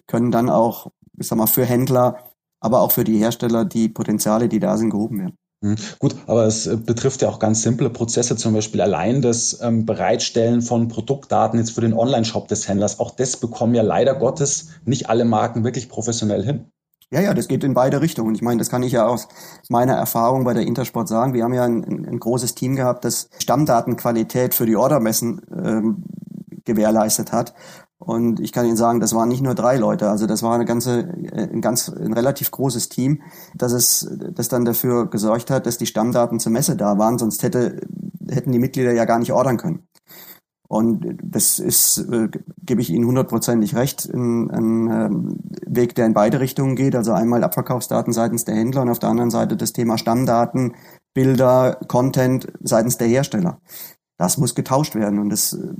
können 0.07 0.31
dann 0.31 0.48
auch, 0.48 0.88
ich 1.18 1.26
sag 1.26 1.37
mal, 1.37 1.46
für 1.46 1.64
Händler, 1.64 2.31
aber 2.61 2.81
auch 2.81 2.92
für 2.92 3.05
die 3.05 3.18
Hersteller 3.18 3.64
die 3.64 3.88
Potenziale, 3.88 4.48
die 4.48 4.61
da 4.61 4.76
sind, 4.76 4.90
gehoben 4.90 5.18
werden. 5.18 5.37
Hm, 5.62 5.76
gut, 5.98 6.16
aber 6.26 6.46
es 6.46 6.66
äh, 6.66 6.76
betrifft 6.76 7.20
ja 7.20 7.29
auch 7.29 7.38
ganz 7.38 7.62
simple 7.62 7.90
Prozesse, 7.90 8.35
zum 8.37 8.55
Beispiel 8.55 8.81
allein 8.81 9.20
das 9.20 9.61
ähm, 9.61 9.85
Bereitstellen 9.85 10.62
von 10.62 10.88
Produktdaten 10.88 11.59
jetzt 11.59 11.72
für 11.72 11.83
den 11.83 11.92
Online-Shop 11.92 12.48
des 12.48 12.66
Händlers. 12.66 12.98
Auch 12.98 13.11
das 13.11 13.37
bekommen 13.37 13.74
ja 13.74 13.83
leider 13.83 14.14
Gottes 14.14 14.68
nicht 14.87 15.11
alle 15.11 15.26
Marken 15.26 15.62
wirklich 15.62 15.90
professionell 15.90 16.42
hin. 16.42 16.70
Ja, 17.12 17.20
ja, 17.20 17.35
das 17.35 17.49
geht 17.49 17.64
in 17.64 17.75
beide 17.75 18.01
Richtungen. 18.01 18.37
Ich 18.37 18.42
meine, 18.42 18.59
das 18.59 18.70
kann 18.70 18.85
ich 18.85 18.92
ja 18.92 19.05
aus 19.07 19.27
meiner 19.68 19.94
Erfahrung 19.94 20.44
bei 20.44 20.55
der 20.55 20.64
Intersport 20.64 21.09
sagen. 21.09 21.35
Wir 21.35 21.42
haben 21.42 21.55
ja 21.55 21.64
ein, 21.64 22.07
ein 22.09 22.20
großes 22.20 22.55
Team 22.55 22.77
gehabt, 22.77 23.05
das 23.05 23.29
Stammdatenqualität 23.40 24.55
für 24.55 24.64
die 24.64 24.77
Ordermessen 24.77 25.40
ähm, 25.53 26.05
gewährleistet 26.64 27.33
hat. 27.33 27.55
Und 27.99 28.38
ich 28.40 28.53
kann 28.53 28.64
Ihnen 28.64 28.77
sagen, 28.77 29.01
das 29.01 29.12
waren 29.12 29.29
nicht 29.29 29.42
nur 29.42 29.55
drei 29.55 29.77
Leute, 29.77 30.09
also 30.09 30.27
das 30.27 30.42
war 30.42 30.55
eine 30.55 30.64
ganze, 30.64 31.01
ein 31.33 31.61
ganz, 31.61 31.88
ein 31.88 32.14
relativ 32.14 32.51
großes 32.51 32.88
Team, 32.88 33.23
dass 33.55 33.73
es, 33.73 34.09
das 34.33 34.49
dann 34.49 34.64
dafür 34.64 35.11
gesorgt 35.11 35.51
hat, 35.51 35.66
dass 35.66 35.77
die 35.77 35.87
Stammdaten 35.87 36.40
zur 36.40 36.53
Messe 36.53 36.77
da 36.77 36.96
waren, 36.96 37.18
sonst 37.18 37.42
hätte, 37.42 37.81
hätten 38.31 38.53
die 38.53 38.59
Mitglieder 38.59 38.92
ja 38.92 39.05
gar 39.05 39.18
nicht 39.18 39.33
ordern 39.33 39.59
können. 39.59 39.87
Und 40.70 41.18
das 41.20 41.59
ist, 41.59 41.98
äh, 41.98 42.28
gebe 42.62 42.80
ich 42.80 42.90
Ihnen 42.90 43.04
hundertprozentig 43.04 43.74
recht, 43.74 44.09
ein, 44.14 44.52
ein 44.52 44.88
ähm, 44.88 45.38
Weg, 45.66 45.96
der 45.96 46.06
in 46.06 46.14
beide 46.14 46.38
Richtungen 46.38 46.76
geht. 46.76 46.94
Also 46.94 47.11
einmal 47.12 47.42
Abverkaufsdaten 47.42 48.12
seitens 48.12 48.44
der 48.44 48.54
Händler 48.54 48.83
und 48.83 48.88
auf 48.88 49.00
der 49.00 49.09
anderen 49.09 49.33
Seite 49.33 49.56
das 49.56 49.72
Thema 49.72 49.98
Stammdaten, 49.98 50.76
Bilder, 51.12 51.80
Content 51.88 52.52
seitens 52.62 52.98
der 52.98 53.09
Hersteller. 53.09 53.61
Das 54.16 54.38
muss 54.38 54.54
getauscht 54.54 54.94
werden 54.94 55.18
und 55.18 55.30
das 55.30 55.54
äh, 55.54 55.74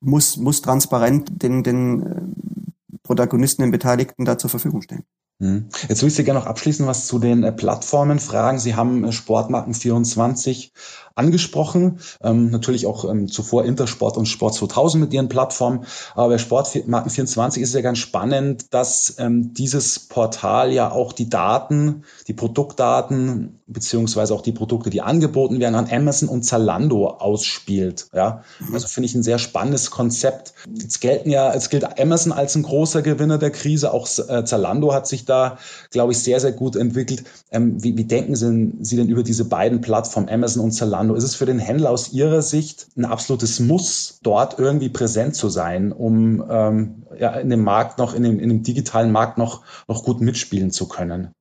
muss, 0.00 0.36
muss 0.36 0.60
transparent 0.60 1.42
den, 1.42 1.62
den 1.62 2.02
äh, 2.02 2.98
Protagonisten, 3.04 3.62
den 3.62 3.70
Beteiligten 3.70 4.26
da 4.26 4.36
zur 4.36 4.50
Verfügung 4.50 4.82
stehen. 4.82 5.04
Hm. 5.40 5.70
Jetzt 5.88 6.02
würde 6.02 6.08
ich 6.08 6.14
Sie 6.14 6.24
gerne 6.24 6.40
noch 6.40 6.46
abschließend 6.46 6.86
was 6.86 7.06
zu 7.06 7.18
den 7.18 7.42
äh, 7.42 7.52
Plattformen 7.52 8.18
fragen. 8.18 8.58
Sie 8.58 8.74
haben 8.74 9.02
äh, 9.02 9.12
Sportmarken 9.12 9.72
24 9.72 10.74
angesprochen, 11.16 11.98
ähm, 12.22 12.50
natürlich 12.50 12.86
auch 12.86 13.10
ähm, 13.10 13.28
zuvor 13.28 13.64
Intersport 13.64 14.16
und 14.16 14.26
Sport 14.26 14.54
2000 14.54 15.02
mit 15.02 15.14
ihren 15.14 15.28
Plattformen. 15.28 15.86
Aber 16.14 16.28
bei 16.28 16.38
Sportmarken 16.38 17.10
24 17.10 17.62
ist 17.62 17.70
es 17.70 17.74
ja 17.74 17.80
ganz 17.80 17.98
spannend, 17.98 18.72
dass 18.72 19.16
ähm, 19.18 19.54
dieses 19.54 19.98
Portal 19.98 20.72
ja 20.72 20.90
auch 20.90 21.12
die 21.12 21.28
Daten, 21.28 22.04
die 22.28 22.34
Produktdaten 22.34 23.60
beziehungsweise 23.66 24.32
auch 24.32 24.42
die 24.42 24.52
Produkte, 24.52 24.90
die 24.90 25.02
angeboten 25.02 25.58
werden, 25.58 25.74
an 25.74 25.88
Amazon 25.90 26.28
und 26.28 26.44
Zalando 26.44 27.08
ausspielt. 27.08 28.08
Ja, 28.12 28.44
also 28.72 28.86
finde 28.86 29.06
ich 29.06 29.14
ein 29.14 29.24
sehr 29.24 29.38
spannendes 29.38 29.90
Konzept. 29.90 30.54
Jetzt 30.72 31.00
gelten 31.00 31.30
ja, 31.30 31.52
es 31.52 31.68
gilt 31.68 31.98
Amazon 31.98 32.32
als 32.32 32.54
ein 32.54 32.62
großer 32.62 33.02
Gewinner 33.02 33.38
der 33.38 33.50
Krise. 33.50 33.92
Auch 33.92 34.06
äh, 34.28 34.44
Zalando 34.44 34.92
hat 34.92 35.08
sich 35.08 35.24
da, 35.24 35.58
glaube 35.90 36.12
ich, 36.12 36.18
sehr, 36.18 36.38
sehr 36.38 36.52
gut 36.52 36.76
entwickelt. 36.76 37.24
Ähm, 37.50 37.82
wie, 37.82 37.96
wie 37.96 38.04
denken 38.04 38.36
Sie, 38.36 38.72
Sie 38.80 38.96
denn 38.96 39.08
über 39.08 39.24
diese 39.24 39.46
beiden 39.46 39.80
Plattformen, 39.80 40.28
Amazon 40.28 40.62
und 40.62 40.72
Zalando? 40.72 41.05
Zalando? 41.06 41.14
Ist 41.14 41.24
es 41.24 41.34
für 41.34 41.46
den 41.46 41.58
Händler 41.58 41.90
aus 41.90 42.12
Ihrer 42.12 42.42
Sicht 42.42 42.88
ein 42.96 43.04
absolutes 43.04 43.60
Muss, 43.60 44.18
dort 44.22 44.58
irgendwie 44.58 44.88
präsent 44.88 45.34
zu 45.34 45.48
sein, 45.48 45.92
um 45.92 46.44
ähm, 46.48 47.06
ja, 47.18 47.34
in 47.34 47.50
dem 47.50 47.62
Markt 47.62 47.98
noch, 47.98 48.14
in 48.14 48.22
dem, 48.22 48.38
in 48.38 48.48
dem 48.48 48.62
digitalen 48.62 49.12
Markt 49.12 49.38
noch, 49.38 49.62
noch 49.88 50.04
gut 50.04 50.20
mitspielen 50.20 50.70
zu 50.70 50.88
können? 50.88 51.32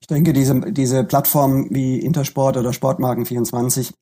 Ich 0.00 0.06
denke, 0.06 0.32
diese, 0.32 0.60
diese 0.72 1.04
Plattformen 1.04 1.68
wie 1.70 1.98
Intersport 1.98 2.56
oder 2.56 2.70
Sportmarken24, 2.70 3.92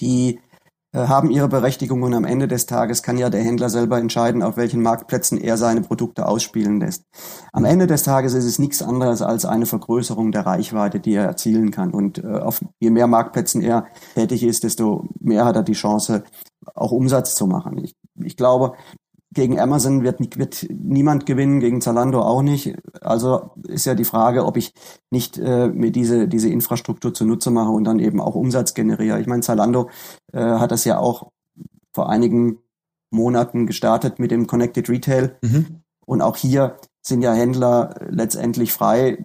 die 0.00 0.36
äh, 0.36 0.49
haben 0.92 1.30
ihre 1.30 1.48
Berechtigung 1.48 2.02
und 2.02 2.14
am 2.14 2.24
Ende 2.24 2.48
des 2.48 2.66
Tages 2.66 3.02
kann 3.02 3.16
ja 3.16 3.30
der 3.30 3.42
Händler 3.42 3.70
selber 3.70 3.98
entscheiden, 3.98 4.42
auf 4.42 4.56
welchen 4.56 4.82
Marktplätzen 4.82 5.38
er 5.38 5.56
seine 5.56 5.82
Produkte 5.82 6.26
ausspielen 6.26 6.80
lässt. 6.80 7.04
Am 7.52 7.64
Ende 7.64 7.86
des 7.86 8.02
Tages 8.02 8.34
ist 8.34 8.44
es 8.44 8.58
nichts 8.58 8.82
anderes 8.82 9.22
als 9.22 9.44
eine 9.44 9.66
Vergrößerung 9.66 10.32
der 10.32 10.46
Reichweite, 10.46 10.98
die 10.98 11.14
er 11.14 11.24
erzielen 11.24 11.70
kann. 11.70 11.92
Und 11.92 12.24
äh, 12.24 12.26
auf 12.26 12.60
je 12.80 12.90
mehr 12.90 13.06
Marktplätzen 13.06 13.62
er 13.62 13.86
tätig 14.14 14.42
ist, 14.42 14.64
desto 14.64 15.08
mehr 15.20 15.44
hat 15.44 15.56
er 15.56 15.62
die 15.62 15.74
Chance, 15.74 16.24
auch 16.74 16.92
Umsatz 16.92 17.34
zu 17.34 17.46
machen. 17.46 17.78
Ich, 17.78 17.96
ich 18.16 18.36
glaube, 18.36 18.74
gegen 19.32 19.60
Amazon 19.60 20.02
wird, 20.02 20.18
wird 20.38 20.66
niemand 20.70 21.24
gewinnen, 21.24 21.60
gegen 21.60 21.80
Zalando 21.80 22.20
auch 22.20 22.42
nicht. 22.42 22.76
Also 23.00 23.50
ist 23.68 23.86
ja 23.86 23.94
die 23.94 24.04
Frage, 24.04 24.44
ob 24.44 24.56
ich 24.56 24.74
nicht 25.10 25.38
äh, 25.38 25.68
mir 25.68 25.92
diese, 25.92 26.26
diese 26.26 26.48
Infrastruktur 26.48 27.14
zunutze 27.14 27.50
mache 27.50 27.70
und 27.70 27.84
dann 27.84 28.00
eben 28.00 28.20
auch 28.20 28.34
Umsatz 28.34 28.74
generiere. 28.74 29.20
Ich 29.20 29.28
meine, 29.28 29.42
Zalando 29.42 29.88
äh, 30.32 30.40
hat 30.40 30.72
das 30.72 30.84
ja 30.84 30.98
auch 30.98 31.30
vor 31.92 32.10
einigen 32.10 32.58
Monaten 33.10 33.66
gestartet 33.66 34.18
mit 34.18 34.30
dem 34.30 34.46
Connected 34.46 34.88
Retail. 34.88 35.36
Mhm. 35.42 35.82
Und 36.04 36.22
auch 36.22 36.36
hier 36.36 36.76
sind 37.02 37.22
ja 37.22 37.32
Händler 37.32 37.94
letztendlich 38.08 38.72
frei 38.72 39.24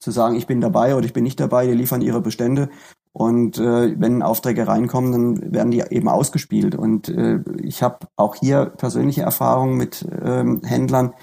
zu 0.00 0.10
sagen, 0.10 0.36
ich 0.36 0.46
bin 0.46 0.60
dabei 0.60 0.94
oder 0.94 1.06
ich 1.06 1.12
bin 1.12 1.24
nicht 1.24 1.40
dabei, 1.40 1.66
die 1.66 1.72
liefern 1.72 2.02
ihre 2.02 2.20
Bestände 2.20 2.70
und 3.18 3.58
äh, 3.58 4.00
wenn 4.00 4.22
Aufträge 4.22 4.68
reinkommen, 4.68 5.10
dann 5.10 5.52
werden 5.52 5.72
die 5.72 5.80
eben 5.90 6.08
ausgespielt. 6.08 6.76
Und 6.76 7.08
äh, 7.08 7.40
ich 7.60 7.82
habe 7.82 8.06
auch 8.14 8.36
hier 8.36 8.66
persönliche 8.66 9.22
Erfahrungen 9.22 9.76
mit 9.76 10.06
ähm, 10.24 10.62
Händlern, 10.62 11.14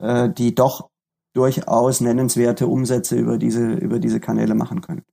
äh, 0.00 0.28
die 0.30 0.56
doch 0.56 0.90
durchaus 1.34 2.00
nennenswerte 2.00 2.66
Umsätze 2.66 3.14
über 3.14 3.38
diese, 3.38 3.74
über 3.74 4.00
diese 4.00 4.18
Kanäle 4.18 4.56
machen 4.56 4.80
können. 4.80 5.04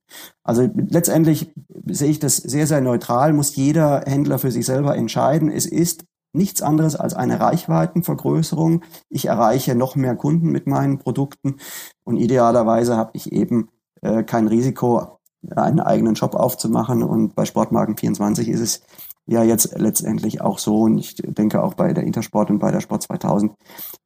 Also 0.42 0.68
letztendlich 0.74 1.52
sehe 1.84 2.10
ich 2.10 2.18
das 2.18 2.38
sehr, 2.38 2.66
sehr 2.66 2.80
neutral, 2.80 3.32
muss 3.32 3.54
jeder 3.54 4.02
Händler 4.04 4.40
für 4.40 4.50
sich 4.50 4.66
selber 4.66 4.96
entscheiden. 4.96 5.48
Es 5.48 5.64
ist 5.64 6.06
nichts 6.32 6.60
anderes 6.60 6.96
als 6.96 7.14
eine 7.14 7.38
Reichweitenvergrößerung. 7.38 8.82
Ich 9.08 9.26
erreiche 9.26 9.76
noch 9.76 9.94
mehr 9.94 10.16
Kunden 10.16 10.50
mit 10.50 10.66
meinen 10.66 10.98
Produkten 10.98 11.58
und 12.02 12.16
idealerweise 12.16 12.96
habe 12.96 13.12
ich 13.14 13.30
eben 13.30 13.68
äh, 14.02 14.24
kein 14.24 14.48
Risiko 14.48 15.15
einen 15.54 15.80
eigenen 15.80 16.16
Shop 16.16 16.34
aufzumachen. 16.34 17.02
Und 17.02 17.34
bei 17.34 17.44
Sportmarken 17.44 17.96
24 17.96 18.48
ist 18.48 18.60
es 18.60 18.82
ja 19.26 19.42
jetzt 19.42 19.78
letztendlich 19.78 20.40
auch 20.40 20.58
so, 20.58 20.82
und 20.82 20.98
ich 20.98 21.16
denke 21.16 21.62
auch 21.62 21.74
bei 21.74 21.92
der 21.92 22.04
Intersport 22.04 22.50
und 22.50 22.58
bei 22.58 22.70
der 22.70 22.80
Sport 22.80 23.02
2000, 23.02 23.52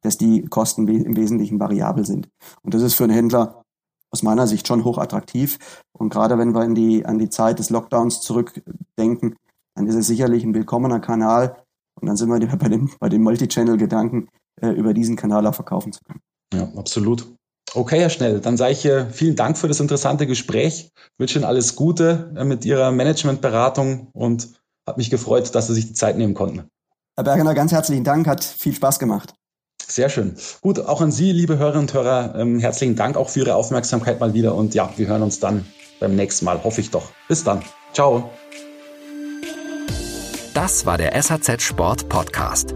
dass 0.01 0.17
die 0.17 0.45
Kosten 0.47 0.87
im 0.87 1.15
Wesentlichen 1.15 1.59
variabel 1.59 2.05
sind. 2.05 2.29
Und 2.63 2.73
das 2.73 2.81
ist 2.81 2.95
für 2.95 3.03
einen 3.03 3.13
Händler 3.13 3.63
aus 4.11 4.23
meiner 4.23 4.47
Sicht 4.47 4.67
schon 4.67 4.83
hochattraktiv. 4.83 5.57
Und 5.93 6.09
gerade 6.09 6.37
wenn 6.37 6.53
wir 6.53 6.63
in 6.63 6.75
die, 6.75 7.05
an 7.05 7.17
die 7.17 7.29
Zeit 7.29 7.59
des 7.59 7.69
Lockdowns 7.69 8.21
zurückdenken, 8.21 9.35
dann 9.75 9.87
ist 9.87 9.95
es 9.95 10.07
sicherlich 10.07 10.43
ein 10.43 10.53
willkommener 10.53 10.99
Kanal. 10.99 11.63
Und 11.99 12.07
dann 12.07 12.17
sind 12.17 12.29
wir 12.29 12.39
bei 12.57 12.67
dem, 12.67 12.89
bei 12.99 13.09
dem 13.09 13.23
Multichannel-Gedanken, 13.23 14.27
äh, 14.61 14.69
über 14.69 14.93
diesen 14.93 15.15
Kanal 15.15 15.47
auch 15.47 15.55
verkaufen 15.55 15.93
zu 15.93 16.01
können. 16.03 16.21
Ja, 16.53 16.67
absolut. 16.77 17.33
Okay, 17.73 17.99
Herr 17.99 18.09
Schnell, 18.09 18.41
dann 18.41 18.57
sage 18.57 18.73
ich 18.73 18.85
äh, 18.85 19.05
vielen 19.11 19.35
Dank 19.35 19.57
für 19.57 19.67
das 19.67 19.79
interessante 19.79 20.27
Gespräch. 20.27 20.91
Ich 20.95 21.19
wünsche 21.19 21.39
Ihnen 21.39 21.45
alles 21.45 21.75
Gute 21.75 22.33
äh, 22.35 22.43
mit 22.43 22.65
Ihrer 22.65 22.91
Managementberatung 22.91 24.09
und 24.11 24.49
habe 24.85 24.99
mich 24.99 25.09
gefreut, 25.09 25.55
dass 25.55 25.67
Sie 25.67 25.73
sich 25.73 25.87
die 25.87 25.93
Zeit 25.93 26.17
nehmen 26.17 26.33
konnten. 26.33 26.67
Herr 27.15 27.23
Bergener, 27.23 27.53
ganz 27.53 27.71
herzlichen 27.71 28.03
Dank, 28.03 28.27
hat 28.27 28.43
viel 28.43 28.73
Spaß 28.73 28.99
gemacht. 28.99 29.33
Sehr 29.87 30.09
schön. 30.09 30.35
Gut, 30.61 30.79
auch 30.79 31.01
an 31.01 31.11
Sie, 31.11 31.31
liebe 31.31 31.57
Hörerinnen 31.57 31.87
und 31.87 31.93
Hörer, 31.93 32.35
ähm, 32.37 32.59
herzlichen 32.59 32.95
Dank 32.95 33.17
auch 33.17 33.29
für 33.29 33.39
Ihre 33.39 33.55
Aufmerksamkeit 33.55 34.19
mal 34.19 34.33
wieder 34.33 34.55
und 34.55 34.73
ja, 34.73 34.89
wir 34.97 35.07
hören 35.07 35.21
uns 35.21 35.39
dann 35.39 35.65
beim 35.99 36.15
nächsten 36.15 36.45
Mal, 36.45 36.63
hoffe 36.63 36.81
ich 36.81 36.91
doch. 36.91 37.09
Bis 37.27 37.43
dann. 37.43 37.61
Ciao. 37.93 38.29
Das 40.53 40.85
war 40.85 40.97
der 40.97 41.21
SAZ 41.21 41.61
Sport 41.61 42.09
Podcast. 42.09 42.75